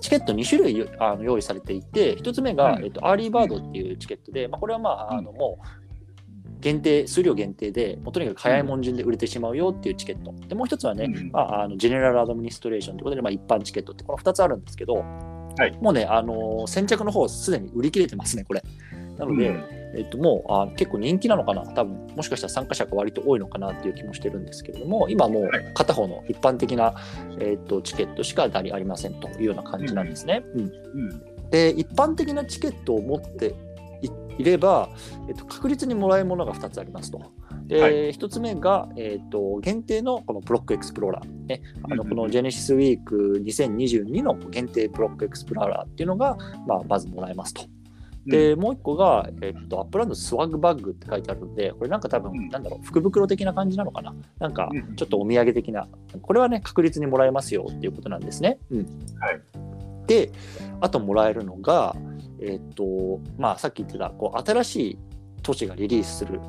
[0.00, 5.81] チケット2種類あの用意されていて、1つ目が、うんえっと、 early bird っていうチケットで、まあ、これはまあ、あのもう、
[6.62, 10.32] 限定、数量限定で、もうとにかく早いもん順で売れてしまうよっていうチケット。
[10.48, 18.62] で、もう一つはね、うんまあ、あの general administration ということで、まあ、一般チケットってこの2つあるんですけど、はいもうね、あのー先着の方すでに売り切れてますね、これ。
[19.18, 26.94] なので、うんえっと、もうあ結構人気なのかな、多分もしかしたら参加者が割と多いのかなっていう気もしてるんですけれども、今もうはい片方の一般的な、
[27.38, 30.42] えっと、チケットしかありありませんというような感じなんですね。
[30.54, 31.50] うんうん。
[31.50, 33.54] で一般的なチケットを持って
[34.38, 34.88] いいれば、
[35.28, 37.20] えっと、確実にもらえるものが2つありますと。
[37.66, 47.62] で、は1つ目が、えっと限定のこのブロックエクスプローラー、ね、あのうんこのジェネシスウィーク2022の限定ブロックエクスプローラーっていうのが、まあ、まずもらえますと。
[48.26, 54.14] で、もう一個が、えっと、アップランド swag bag って書いてあるんで、これなんか多分、うんなんだろう、福袋的な感じなのかな？
[54.38, 55.88] なんかうん、ちょっとお土産的な、
[56.20, 58.58] これはね、確実にもらえますよっていうことなんですね。
[58.70, 58.78] うん。
[59.18, 59.62] はい
[60.06, 60.30] で、
[60.80, 61.94] あともらえるのが、
[62.44, 64.98] えっと、まあ、さっき言ってた、こう、新しい
[65.42, 66.40] 都市がリリースする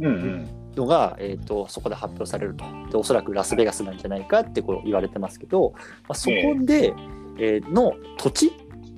[0.00, 0.48] うんうん。
[0.76, 2.64] のが、えっと、そこで発表されると。
[2.90, 5.80] で、おそらくラスベガスなんじゃないかってこう言われてますけど、ま
[6.10, 6.92] あ、そこで、
[7.40, 8.52] えーの土地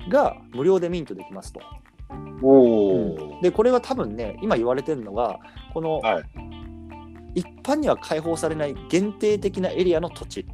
[0.09, 1.59] が無料でミントできますと。
[2.41, 3.41] おー。
[3.41, 5.39] でこれは多分ね今言われてるのが
[5.73, 6.23] この、はい
[7.33, 10.45] 一般には開放されない限定的なエリアの土地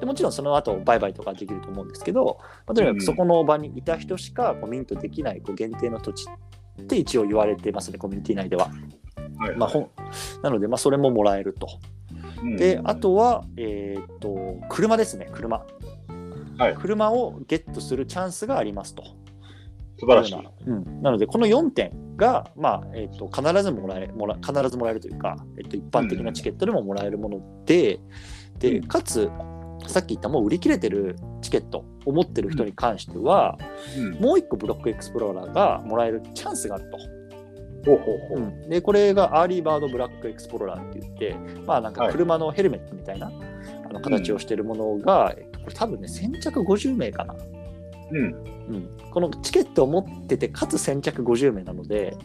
[0.00, 6.26] でもちろんその後売買とかできると思うんですけど、まあとにかうんくそこの場にいた人しかこうミントできないこう限定の土地
[6.82, 8.70] って一応言われてますねコミュニティ内では。
[9.36, 9.70] はいまあ、
[10.42, 11.68] なので、まあ、それももらえると。
[12.42, 15.64] うんであ、とは、えーっと車ですね車、
[16.58, 19.04] はい車をゲットするチャンスがありますと。
[19.98, 20.48] 素晴らしい。
[20.66, 28.00] うん、なので、この4点が、まあえっと必ずもらえもら必ずもらえるというか、えっと一般的なチケットでももらえるもので、
[28.58, 29.30] でうんかつ、
[29.86, 33.58] さっき言ったもう売り切れてるチケットを持ってる人に関しては、
[33.96, 34.12] うん。
[34.20, 36.98] もう一個ブロックエクスプローラーがもらえるチャンスがあると。
[37.84, 38.70] ほうほうほう。
[38.70, 43.30] でこれがアーリーバードブラックエクスプローラーって言って、まあなんかはい車のヘルメットみたいな、
[43.88, 47.34] あの形をしているものが、えっとこれ多分ね、先着50名かな。
[48.10, 48.54] うん。
[48.66, 52.16] うん、このチケットを持ってて、かつ先着50名なので、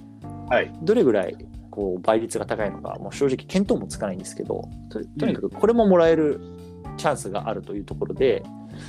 [0.50, 0.72] はい。
[0.82, 1.36] どれぐらい
[1.70, 6.40] こう倍率が高いのか、もう正直見当もつかないんですけど、ととにかくこれももらえる
[7.00, 8.44] チャンスがあるというところで、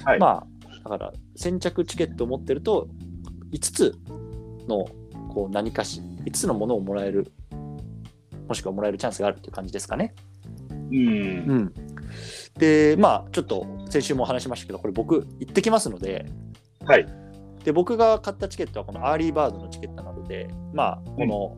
[0.05, 0.45] はいま
[0.85, 2.89] あ、だから先着チケットを持ってると、
[3.53, 3.95] 5つ
[4.69, 4.87] の
[5.33, 7.33] こう何かし、5つのものをもらえる、
[8.49, 10.15] もしくはもらえるチャンスがあるという感じですかね。
[10.71, 10.99] うん。
[10.99, 11.75] うん、
[12.59, 16.27] で、まあ、ちょっと先週も話しましたけど、これ僕、行ってきますので、
[16.85, 17.07] はい。
[17.65, 21.57] で僕が買ったチケットはこのアーリーバードのチケットなので、まあ、この、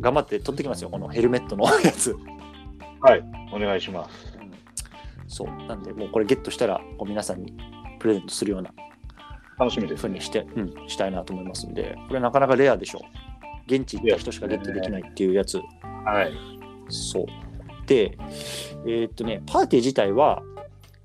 [0.00, 2.16] 頑張って取ってきますよ、このヘルメットのやつ。
[3.00, 3.22] はい。
[3.52, 4.25] お願いします。
[5.28, 5.66] そう。
[5.66, 7.54] なんで、もうこれゲットしたら、こう皆さんに
[7.98, 8.72] プレゼントするような
[9.58, 10.10] 楽しみですね。
[10.10, 13.00] ふうにして、うん、したいなと思いますんで、これなかなかレアでしょ。
[13.66, 15.60] 現地行った人しかゲットできないっていうやつ。
[16.04, 16.32] はい。
[16.88, 17.26] そう。
[17.86, 18.16] で、
[18.86, 20.42] えーっとね、パーティー自体は、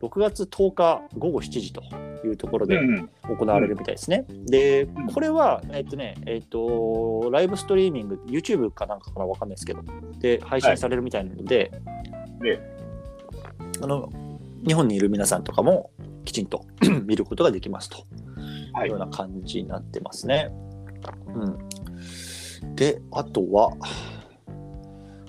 [0.01, 1.83] 6月10日午後7時と
[2.25, 3.09] いうところでうん。
[3.37, 4.25] 行われるみたいですね。
[4.47, 9.83] でん、これは、えーっとね、えーっと、ライブストリーミング、YouTube かなんかかなわかんないですけど、
[10.19, 11.71] で、配信されるみたいなので、
[12.41, 12.59] で
[13.81, 14.09] あの、
[14.65, 15.91] 日本にいる皆さんとかも
[16.23, 16.65] きちんと
[17.05, 18.05] 見ることができますと。
[18.73, 18.85] はい。
[18.85, 20.51] いうような感じになってますね。
[21.33, 23.71] うん、で、あとは、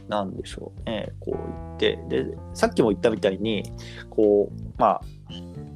[0.09, 3.65] なんでしょうね、こう言って、で、さっきも言ったみたいに、
[4.11, 5.01] こう、まあ、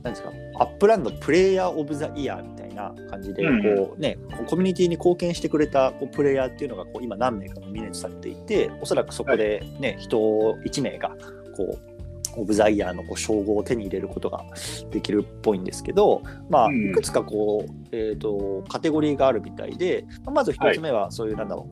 [0.03, 3.63] なんですか、アップランドプレイヤー・オブ・ザ・イヤーみたいな感じで、うん。
[3.63, 11.17] こうね、コミュニティに貢献してくれたこうプレイヤーっていうのがこう今何名かノミネートされていて、おそらくそこでね、人1名が、
[11.57, 11.96] こう、
[12.37, 14.45] オブ・ザ・イヤーのこう称号を手に入れることが
[14.91, 21.69] できるっぽいんですけど、まあ、うんいくつかこう、えー、とカテゴリーがあるみたいで、まず一つ目はそういう、なんだろ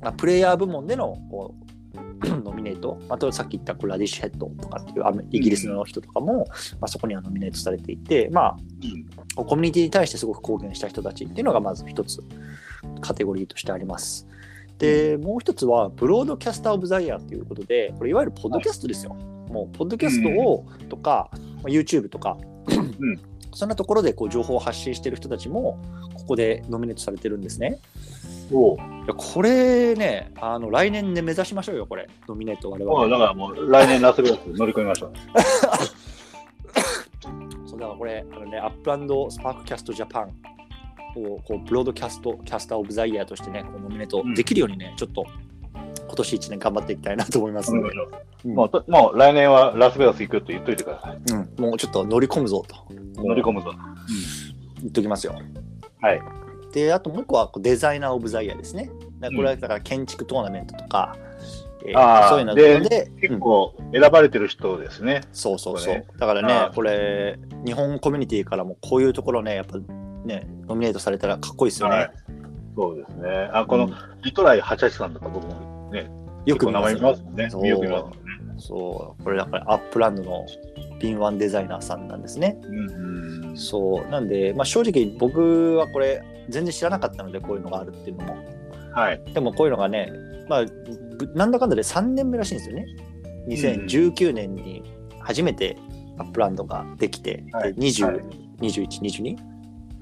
[0.00, 1.68] う、まあプレイヤー部門でのこう
[2.42, 6.46] ノミネート、あとさっき言ったラディッシュヘッドとかっていうイギリスの人とかも、
[6.80, 8.56] まあ、そこにはノミネートされていて、まあ、
[9.36, 9.44] うん。
[9.44, 12.20] コミュニティに対してすごく貢献した人たちっていうのがまず一つ
[13.00, 14.26] カテゴリーとしてあります。
[14.78, 19.16] で、もう一つはブロードキャスター・オブ・ザ・イヤーということで、これいわゆるポッドキャストですよ。
[19.48, 22.38] もうポッドキャストをとか、まあ YouTube とか、ん。
[23.52, 25.78] そんなところでこう情報を発信してる人たちも
[26.14, 27.78] ここでノミネートされてるんですね。
[28.52, 28.76] おう。
[28.76, 33.08] いやこれね、あの来年で目指しましょうよ、これ、ノミネート我々。
[33.08, 35.12] だからもう来年ラスベガス乗り込みましょう。
[37.66, 40.34] そうだからこれ、あのね、アップランドスパークキャストジャパン
[41.16, 45.24] をこうブロードキャストキャスターオブザイヤーとしてね、こうノミネートできるようにね、ちょっと
[45.74, 47.94] 今年1年頑張っていきたいなと思いますので、
[48.44, 51.16] うんもうともう来年はラスベガス行くと言っといてください。
[51.16, 52.76] うんもうちょっと乗り込むぞと
[53.22, 53.72] 乗り込むぞ。
[54.80, 55.34] 言っときますよ。
[56.00, 56.20] はい。
[56.72, 58.90] で、あともう一個はデザイナーオブザイヤーですね。
[59.20, 61.16] だこれはだから建築トーナメントとか、
[61.84, 65.22] えーそういうのでで、うん結構選ばれてる人ですね。
[65.32, 66.04] そうそうそう。
[66.18, 69.78] だからねこれ、日本コミュニティからもこういうところね、やっぱ
[70.24, 71.96] ね、ノミネートされたらかっこいいですよね。
[71.96, 72.10] はい
[72.76, 73.50] そうですね。
[73.52, 76.08] あ、このうんリトライ88さんとか僕もね、
[76.46, 77.50] よく見名前見ますね。
[77.50, 78.27] そうよく見ます。
[78.58, 80.46] そう、これだからアップランドの
[81.00, 82.60] 敏腕デザイナーさんなんですね。
[82.64, 83.56] うんうん。
[83.56, 88.36] そう、なんで、まあ、正直僕はこれ全然知らなかったので、こういうのがあるっていうのも。
[88.92, 89.22] はい。
[89.32, 90.12] でもこういうのがね、
[90.48, 92.86] まあ、ぶなんだかんだで3年目らしいんですよね。
[93.48, 94.82] 2019年に
[95.20, 95.76] 初めて
[96.18, 98.24] アップランドができて、はいで20、はい
[98.60, 99.36] 21、22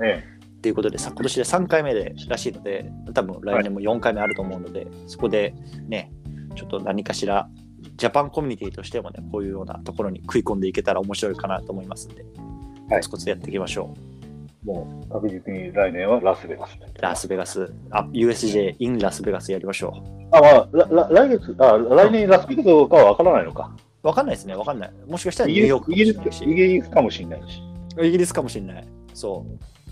[0.02, 0.24] え
[0.56, 5.54] っていうことでさ今年で3回目でらしいので多分来年も4回目あると思うので、そこで
[5.88, 6.10] ね
[6.56, 7.48] ちょっと何かしら
[7.96, 14.16] ジャパンコミュニティとしてもねこういうようなところに食い込んでいけたら面白いかなと思いますんで、はいコツコツやっていきましょう
[14.62, 16.78] えもう確実に来年はラスベガス。
[17.00, 19.94] ラスベガスあ USJ in ラスベガスやりましょ
[20.32, 23.72] あ、まあ、らら来月、あ、来年ラスベガスかはわからないのか。
[24.02, 27.62] うわかんないですねわかんないもしかしたらニューヨークかイギリスもしれないしイギリスかもしれないし。
[28.02, 29.46] イギリスかもしれないそ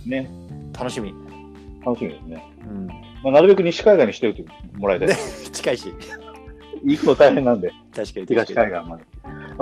[0.07, 0.31] ね。
[0.73, 1.15] う楽しみ、
[1.85, 2.45] 楽しみですね。
[2.61, 2.95] うん、ま
[3.27, 4.45] あ、なるべく西海岸にしておいて
[4.75, 5.15] もらいたいで。
[5.53, 5.93] 近いし
[6.85, 8.27] 行くの大変なんで、確かに。
[8.27, 9.05] 東海岸まで。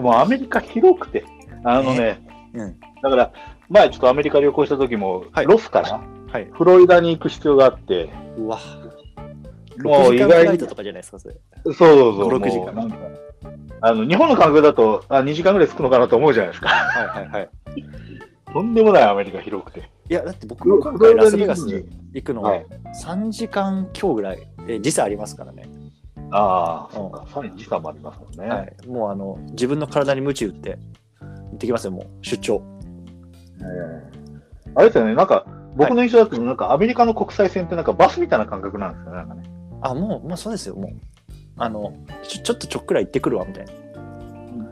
[0.00, 1.24] もうアメリカ広くて、
[1.64, 2.20] あのね、
[2.54, 2.80] うん。
[3.02, 3.32] だから、
[3.68, 5.46] 前ちょっとアメリカ旅行した時も、はい。
[5.46, 6.00] ロスから
[6.32, 6.48] はい。
[6.52, 8.58] フロリダに行く必要があって、うわ。
[9.78, 11.34] もう6時間意外とかじゃないですかそれ。
[11.64, 12.28] そうそうそう。
[12.28, 12.72] 5 6時間。
[12.72, 12.96] なんか
[13.84, 16.68] あの日本の感覚だとあ2時間ぐらい着くのかなと思うじゃないですか。
[16.68, 17.50] はいはいはい。
[18.52, 19.90] とんでもないアメリカ広くて。
[20.08, 22.66] いやだって僕も今回ラスベガスに行くのはい。
[23.02, 24.48] 3時間今日ぐらい。
[24.66, 25.68] で時差ありますからね、
[26.32, 27.26] ああ、うんそうか。
[27.32, 28.54] さらに時差もありますもんね。
[28.54, 30.78] はい、もうあの自分の体に鞭打って
[31.20, 32.62] 行ってきますよ、もう、出張。
[33.60, 33.64] え
[34.08, 34.22] え
[34.74, 35.44] あれですよね、なんか、
[35.76, 39.42] 僕の印象だと、なんかアメリカの国際線ってなんかバスみたいな感覚なんですよね、なんかね。
[39.82, 40.90] あ、もう、もうそうですよ、もう。
[41.58, 43.72] あの、ちょちょっとちょっくらい行ってくるわ、みたいな。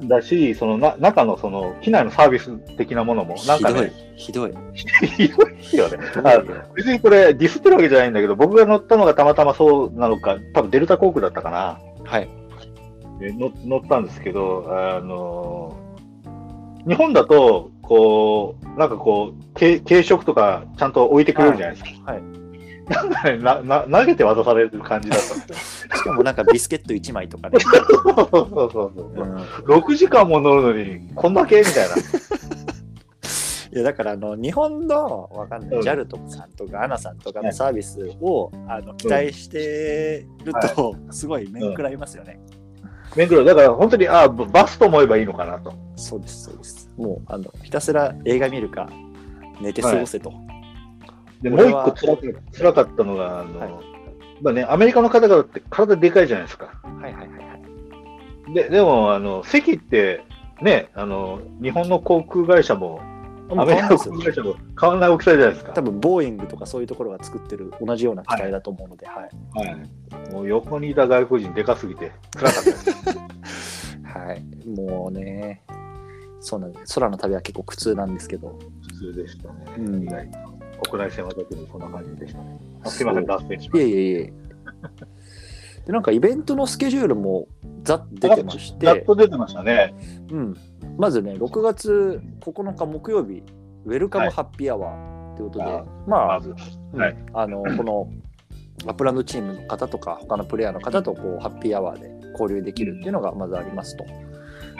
[0.03, 4.53] だし、そのな中のその機内のサービス的なものも、なんひどいかね、、ひどい。
[4.75, 5.99] ひどいですよね。
[6.25, 6.39] あ
[6.75, 11.79] 別にこれディスってるわけじゃないんだけど、僕が乗ったのがたまたまそうなのか、多分デルタ航空だったかな。
[12.05, 12.29] はい。
[13.21, 15.77] で乗乗ったんですけど、あの
[16.87, 22.13] 日本だと、こう、なんかこう、軽軽食とかちゃんと置いてくれるじゃないですか。
[22.13, 22.40] はい。
[22.95, 25.95] なんかねなな投げて渡される感じだったんですよ。
[25.97, 27.59] しかもなんかビスケット1枚とかね。
[27.63, 31.59] そうそうそうそううん6時間も乗るのに、こんだけ？
[31.61, 31.95] みたいな。
[33.73, 42.41] いやだからあの日本のわかんない、うん JAL とかさんとか ANA さんとかのサービスを、あの期待してると、すごい面食らいますよね。
[43.15, 45.73] 目黒、だから本当に、あババスと思えばいいのかなと。
[45.95, 46.91] そうですそうです。
[46.97, 48.89] もうあのひたすら映画見るか
[49.61, 50.33] 寝て過ごせと。
[51.43, 53.91] で、もう一個辛か辛かったのが、あの、はい
[54.43, 56.81] まあね、アメリカの方々って体でかいじゃないですか。
[56.83, 57.57] はいはいはいは
[58.49, 58.55] い。
[58.55, 60.25] で、でも、あの、席って、
[60.63, 63.01] ね、あの、日本の航空会社も、
[63.51, 65.73] アメリカの航空会社も変わらない大きさじゃないですか。
[65.73, 69.69] 多分ボーイングとかそういうところが作ってる同じような機体だと思うので、はい。
[69.69, 70.33] はい。
[70.33, 72.91] もう横にいた外国人でかすぎて辛かったです。
[74.05, 74.45] はい。
[74.69, 75.63] もうね、
[76.41, 76.95] そうなんです。
[76.95, 78.57] 空の旅は結構苦痛なんですけど、
[78.89, 79.75] 普通でしたね。
[79.79, 80.50] うん意外と
[80.83, 82.59] 国内線は特にそんな感じでしたね。
[82.83, 84.33] あすいません、脱線しいましえいえいえ。
[85.87, 87.49] でなんかイベントのスケジュールも
[87.83, 88.37] ざっとた。
[88.37, 89.95] 出てまし、ざってと出てましたね。
[90.31, 90.57] うん、
[90.97, 93.43] まずね、6月9日木曜日、
[93.87, 96.55] ウェルカムハッピーアワーということで、あまあ、まず。
[96.93, 98.09] うんはいあのこの
[98.87, 104.05] アップランドチームの方とか、他のプレイヤーの方とこうハッピーアワーで交流できるっていうのがまずありますと。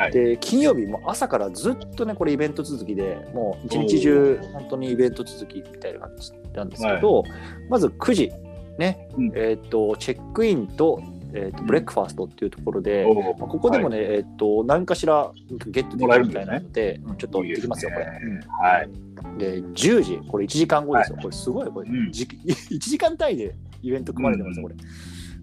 [0.01, 0.13] はい。
[0.13, 7.25] で金曜日も朝からずっとねこれイベント続きでもう一日中本当にイベント続きみたいな感じなんですけど、
[7.69, 8.33] まず9時
[8.79, 9.33] ね、うん。
[9.35, 11.03] えっ、とチェックインと,、
[11.35, 13.39] えー、とブレックファーストっていうところで、おー。
[13.39, 15.31] まあここでもね、えっ、と何かしら
[15.67, 18.07] ゲットできるみたいなので、うんちょっと行ってきますよこれ。
[18.07, 18.85] はい。
[18.87, 22.11] うんで10時これ1時間後ですよ、これすごいこれ、うん。
[22.11, 24.75] じ1 時間単位でイベント組まれてますよ、これ。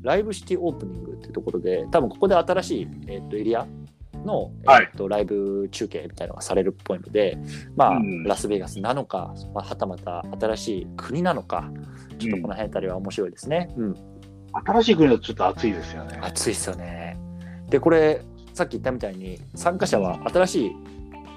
[0.02, 3.68] ライブシティオープニングっていうところで、多分ここで新しい、えー、とエリア
[4.28, 7.38] の、はいえーとライブ中継みたいなのがされるっぽいので、
[7.76, 11.72] まあ、うんラスベガスなのか、まあ、はたまた新しい国なのか、
[12.20, 13.74] ちょっとこの辺あたりは面白いですね。
[13.78, 13.96] うん、
[14.66, 16.20] 新しい国だとちょっと暑いですよね。
[16.22, 17.18] 暑いですよね。
[17.70, 18.22] で、これ、
[18.54, 20.72] さっき言ったみたいに、参加者は新しい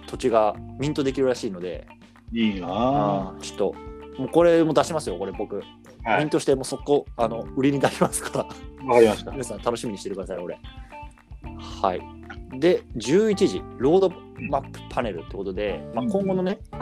[0.06, 1.86] 土地がミントできるらしいので、
[2.32, 3.74] いいなちょっと、
[4.18, 5.62] もうこれも出しますよ、これ僕。
[6.04, 8.44] はいミントして、もうそこ、あの、売りに出しますから。
[8.86, 9.30] わかりました。
[9.32, 10.58] 皆さん楽しみにしててください、俺。
[11.82, 12.00] はい。
[12.58, 14.12] で、11時、ロード
[14.48, 16.58] マップパネルってことで、まあ、今後のね、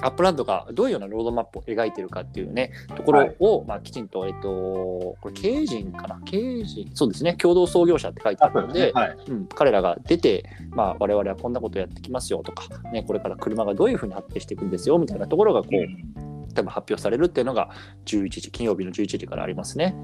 [0.00, 6.20] アップランドがどういうようなロードマップを描いてるかっていうね、ところを、まあ、きちんと、えっと、これ、経営陣かな？
[6.24, 9.16] 経営陣、そうですね、共同創業者って書いてあるので、はい。
[9.28, 17.70] うん、彼らが出て、まあ、我々はこんなことやってきますよとか、ね、これから車がどういうふうに発展していくんですよみたいなところがこう、多分発表されるっていうのが
[18.06, 19.94] 11時、金曜日の11時からありますね。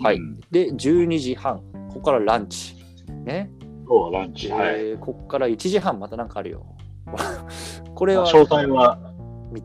[0.00, 0.16] はい。
[0.16, 1.58] うんで、12時半、
[1.88, 2.81] ここからランチ。
[3.24, 3.50] ね。
[3.86, 4.50] 今日はランチ。
[4.50, 4.84] はい。
[4.84, 6.66] でここから1時半、またなんかあるよ。
[7.94, 8.98] これは、詳細は、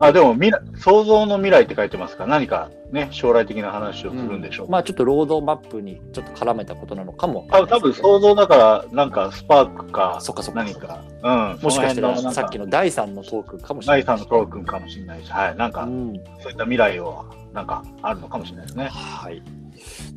[0.00, 2.24] あ、でも未来、想像の未来って書いてますか？
[2.24, 4.68] ら、何かね、将来的な話をするんでしょう。
[4.68, 7.46] まあ、ちょっとロードマップにちょっと絡めたことなのかも。
[7.50, 11.00] 多分多分想像だから、なんかスパークか、そっかそっか何か。
[11.22, 11.62] うん。
[11.62, 14.04] もしかしたらさっきの第3のトークかもしれない。
[14.04, 15.56] 第三のトークンかもしれないし、はい。
[15.56, 18.88] なんか、うんそういった未来を、なんか、あるのかもしれないですね。
[18.92, 19.42] はい。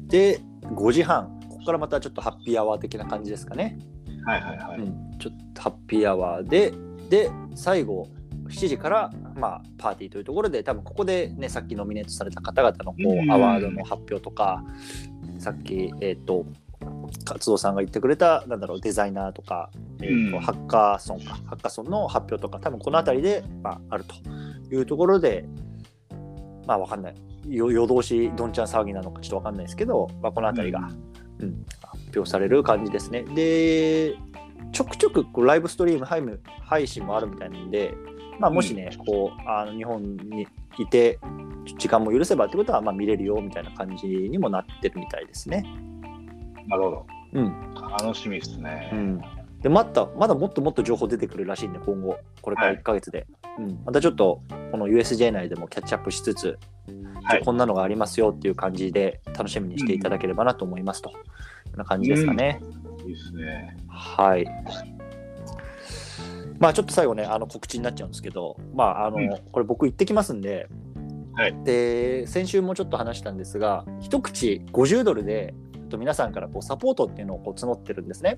[0.07, 0.41] で、
[0.73, 1.40] 5時半。
[1.61, 3.77] ここからまたちょっとハッピーアワー的な感じですかね。
[4.25, 4.79] はいはいはい。
[4.79, 6.73] うん、ちょっとハッピーアワーで、
[7.09, 8.07] で、最後、
[8.49, 14.63] 7時から、まあ、パーティーというところで、多分ここでね、さっきノミネートされた方々のこううんアワードの発表とか、
[15.37, 16.45] さっき、えっ、と、
[17.25, 19.69] 勝夫さんが言ってくれた、なんだろう、デザイナーとか、
[20.01, 24.15] えーとうんハッカーソンか、ハッカーソンの発表とか、多分この辺りで、まあ、あると
[24.73, 25.45] いうところで、
[26.65, 27.15] まあ、わかんない。
[27.47, 30.89] よ夜通しどんちゃん騒ぎなのかちょっとわかんないですけど、まあ、この辺りが、
[31.41, 33.23] うん、発表される感じですね。
[33.23, 34.15] で、
[34.71, 37.93] ちょくちょくこうライブストリーム配信配信もあるみたいなんで、
[38.39, 40.47] まあ、もしね、こうあの日本に
[40.77, 41.19] いて、
[41.77, 45.63] 時間も許せばってことは、まあ、見れるよみたいな感じにもなってるみたいですね。
[46.67, 47.07] なるほど。
[47.33, 47.73] うん。
[47.99, 48.89] 楽しみですね。
[48.93, 49.21] うん、
[49.61, 53.27] でまた、まだもっともっと情報出てくるらしいんで、今後、これから1ヶ月で。
[53.59, 54.41] うん、またちょっと、
[54.71, 56.57] この USJ 内でもキャッチアップしつつ、
[57.23, 61.09] はいこんなのがありますよっていう感じで楽しみにしていただければなと思いますと。
[61.09, 61.17] こ
[61.75, 62.59] んな感じですかね。
[63.05, 63.77] いいですね。
[63.87, 64.45] はい。
[66.59, 70.67] まあちょっと最後ね、あの告知になっちゃうんですけど、まああの、うんこれ僕行ってきますんで、
[71.33, 75.53] はいで、先週もちょっと話したんですが、一口50ドルで、
[75.89, 78.37] と皆さんからこうサポートっていうのをこう募ってるんですね。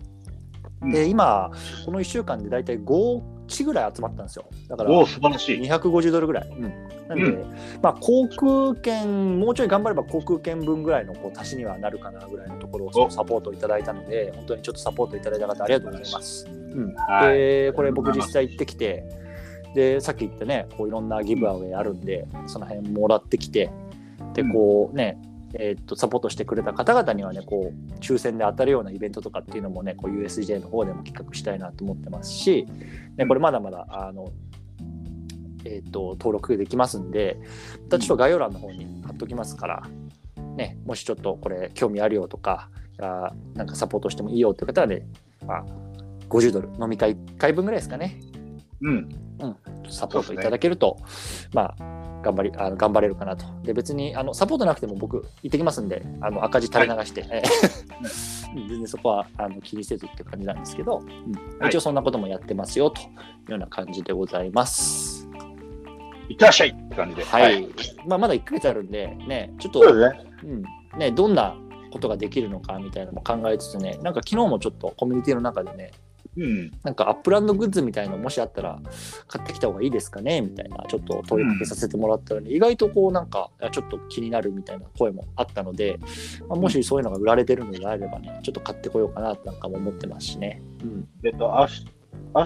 [0.84, 1.51] うんで、今、
[1.85, 4.45] この1週間で大体5地ぐらい集まったんですよ。
[4.68, 5.61] だから、素晴らしい。
[5.61, 6.49] 250ドルぐらい。
[6.49, 6.61] うん、
[7.07, 7.45] なんで、う
[7.81, 16.47] まあ、航空券、もうちょい頑張れば航空券分ぐらいのこう足しにはなるかなぐらいのところをサポートいただいたので、本当にちょっとサポートいただいた方、ありがとうございます。
[16.47, 17.38] うんはい。
[17.38, 19.03] で、これ僕実際行ってきて、
[19.76, 23.72] で、さっき言ったね、こういろんなギブアウェイあるんで、その辺もらってきて、
[24.34, 25.19] で、こうね、
[25.53, 32.67] えーっとサポートしてくれた方々にはね、こう抽選で当たるようなイベントとかっていうのもね、こう USJ の方でも企画したいなと思ってますし、
[33.17, 34.31] ね、これまだまだあの、
[35.65, 37.38] えーっと登録できますんで、
[37.84, 39.84] またちょっと概要欄の方に貼っときますから、
[40.55, 42.69] ね、もしちょっとこれ興味あるよとか、
[42.99, 45.07] あなんかサポートしてもいいよっていう方はね、
[45.45, 45.65] まあ、
[46.30, 48.19] 50ドル飲み会1回分ぐらいですかね、
[48.81, 49.09] うん。
[49.89, 50.97] サポートいただけると、
[51.53, 53.45] まあ、頑張りあの頑張れるかなと。
[53.63, 61.07] で、別にあのサポートなくても僕、行ってきますんで、あの赤字垂れ流して、えー 全然そこはあの気にせずっていう感じなんですけど、うん
[61.59, 63.05] はい一応そんなこともやってますよとい
[63.47, 65.27] うような感じでございます。
[66.29, 67.23] いってらっしゃいって感じで。
[67.23, 67.67] はい。。
[68.07, 70.19] まあ、まだ1ヶ月あるんで、ね、ちょっと、そうね。
[70.43, 70.63] うん
[70.97, 71.55] ね、どんな
[71.91, 75.91] ことができるのかみたいなのも考えつつね、なんか昨日もちょっとコミュニティの中でね、
[76.38, 76.72] うん。
[76.84, 78.80] なんかアップランドグッズみたいのもしあったら
[79.27, 80.41] 買ってきた方がいいですかね？
[80.41, 85.99] みたいなちょっと問いかけさせてもらったのに、意外とこうなんかちょっと気になるみたいな声もあったので、
[86.47, 90.61] まあ、もしそういうのが売られてるのであればねちょっと買ってこようかななんかも思ってますしね。
[90.84, 91.85] うん、えっと、明日、
[92.35, 92.45] 明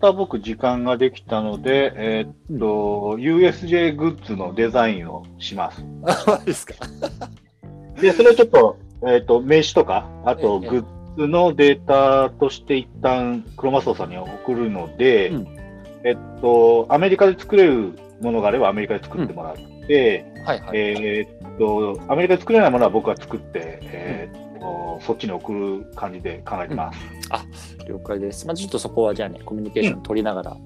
[0.00, 5.84] 日僕時間ができたので、えっと、USJ グッズのデザインをします。
[6.44, 6.74] ですか。
[8.00, 15.54] で、それをちょっと、えっと、名刺とか、あとええグッズのデータとして一旦、クロマスオさんに送るので、うん
[16.04, 20.78] えっと、アメリカで作れるものがあればアメリカで作ってもらって、はいはい。
[20.78, 26.98] えーっと、アメリカで作れないものは僕が作って、えーっと、そっちに送る感じで考えてます。
[27.88, 28.46] 了解です。
[28.46, 30.56] まあ、ちょっとそこはじゃあねコミュニケーション取りながら、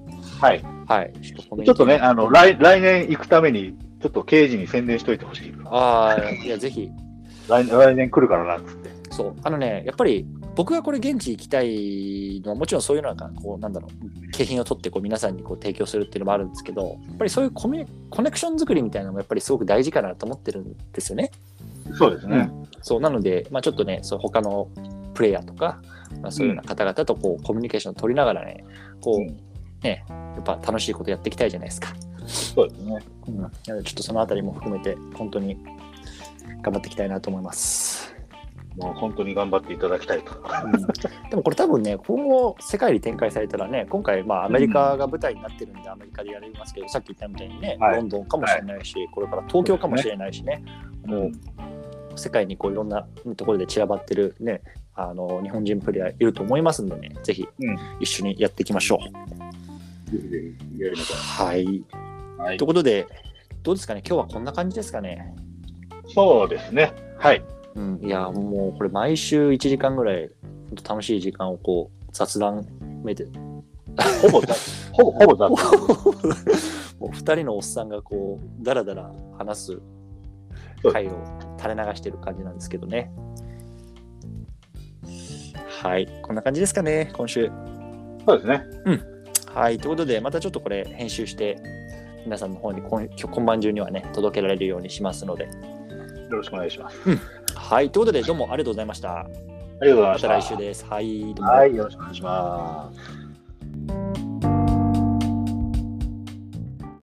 [0.41, 0.61] はい。
[0.87, 5.53] はいちょっとね、あの、来来年行くために、ちょっと刑事に宣伝しといてほしい。
[5.65, 6.89] ああいやぜひ
[7.47, 8.88] 来来年来るからなっつって。
[9.19, 10.25] そうあのねやっぱり
[10.55, 21.31] 僕がこれ現地行きたいのはもちろんそういうのがこうなんだろう景品を取ってこう皆さんにこう提供するっていうのもあるんですけどやっぱりそういうコミコネクション作りみたいなのもやっぱりすごく大事かなと思ってるんですよね。
[21.97, 22.49] そうですね。
[22.81, 24.69] そうなので、まあ、ちょっとねそう他の
[25.15, 25.81] プレイヤーとか、
[26.21, 28.63] まあ、そういうような方々とこうコミュニケーションを取りながらね
[29.01, 29.37] こう、うん
[29.81, 31.93] ねやっぱ楽しいことやっていきたいじゃないですか。
[32.25, 32.99] そうですね。
[33.27, 35.57] うん、なのでちょっとそのあたりも含めて本当に
[36.61, 38.18] 頑張っていきたいなと思います。
[38.77, 40.31] もう本当に頑張っていただきたいと。
[40.33, 40.71] うん
[41.29, 50.63] でもこれ多分ね、今後世界に展開されたらね、今回まあアメリカが舞台になってるんでアメリカでやりますけど、さっき言ったみたいにね、はいロンドンかもしれないし、これから東京かもしれないしね、
[51.05, 51.31] もう
[52.15, 54.61] 世界にこういろんなところで散らばってるね、
[54.95, 60.11] あの日本人プレイヤーいると思いますんでね、ぜひうん一緒にやっていきましょう。
[60.11, 60.41] ぜひぜ
[60.75, 61.63] ひやりましょはい。
[61.63, 62.41] う。
[62.41, 62.67] はいという。
[62.67, 63.07] ことで、
[63.61, 65.35] どうですかね、今日はこんな感じですかね？
[66.07, 66.91] そうですね。
[67.17, 67.43] はい。
[67.75, 70.29] うん、いや、もうこれ毎週1時間ぐらい、
[70.87, 72.65] 楽しい時間をこう雑談
[73.03, 73.25] めで、
[74.21, 74.53] ほぼざ、
[74.91, 75.49] ほぼ、ほぼざ。
[76.99, 79.81] もう2人のおっさんがこう、だらだら話す
[80.91, 81.11] 回を
[81.57, 83.11] 垂れ流してる感じなんですけどね。
[85.81, 87.49] はい、こんな感じですかね、今週。
[88.25, 88.63] そうですね。
[89.53, 91.57] はい、ということで、またちょっとこれ編集して、
[92.25, 95.45] 皆さんの方に今今日今晩中にはね、届けられるようにしますので。
[96.29, 96.97] よろしくお願いします。
[97.59, 99.19] はい、ということで、どうもありがとうございました。
[99.19, 100.27] ありがとうございました。
[100.27, 100.85] また来週です。
[100.85, 102.91] はい、はい、よろしくお願いしま
[104.15, 104.18] す。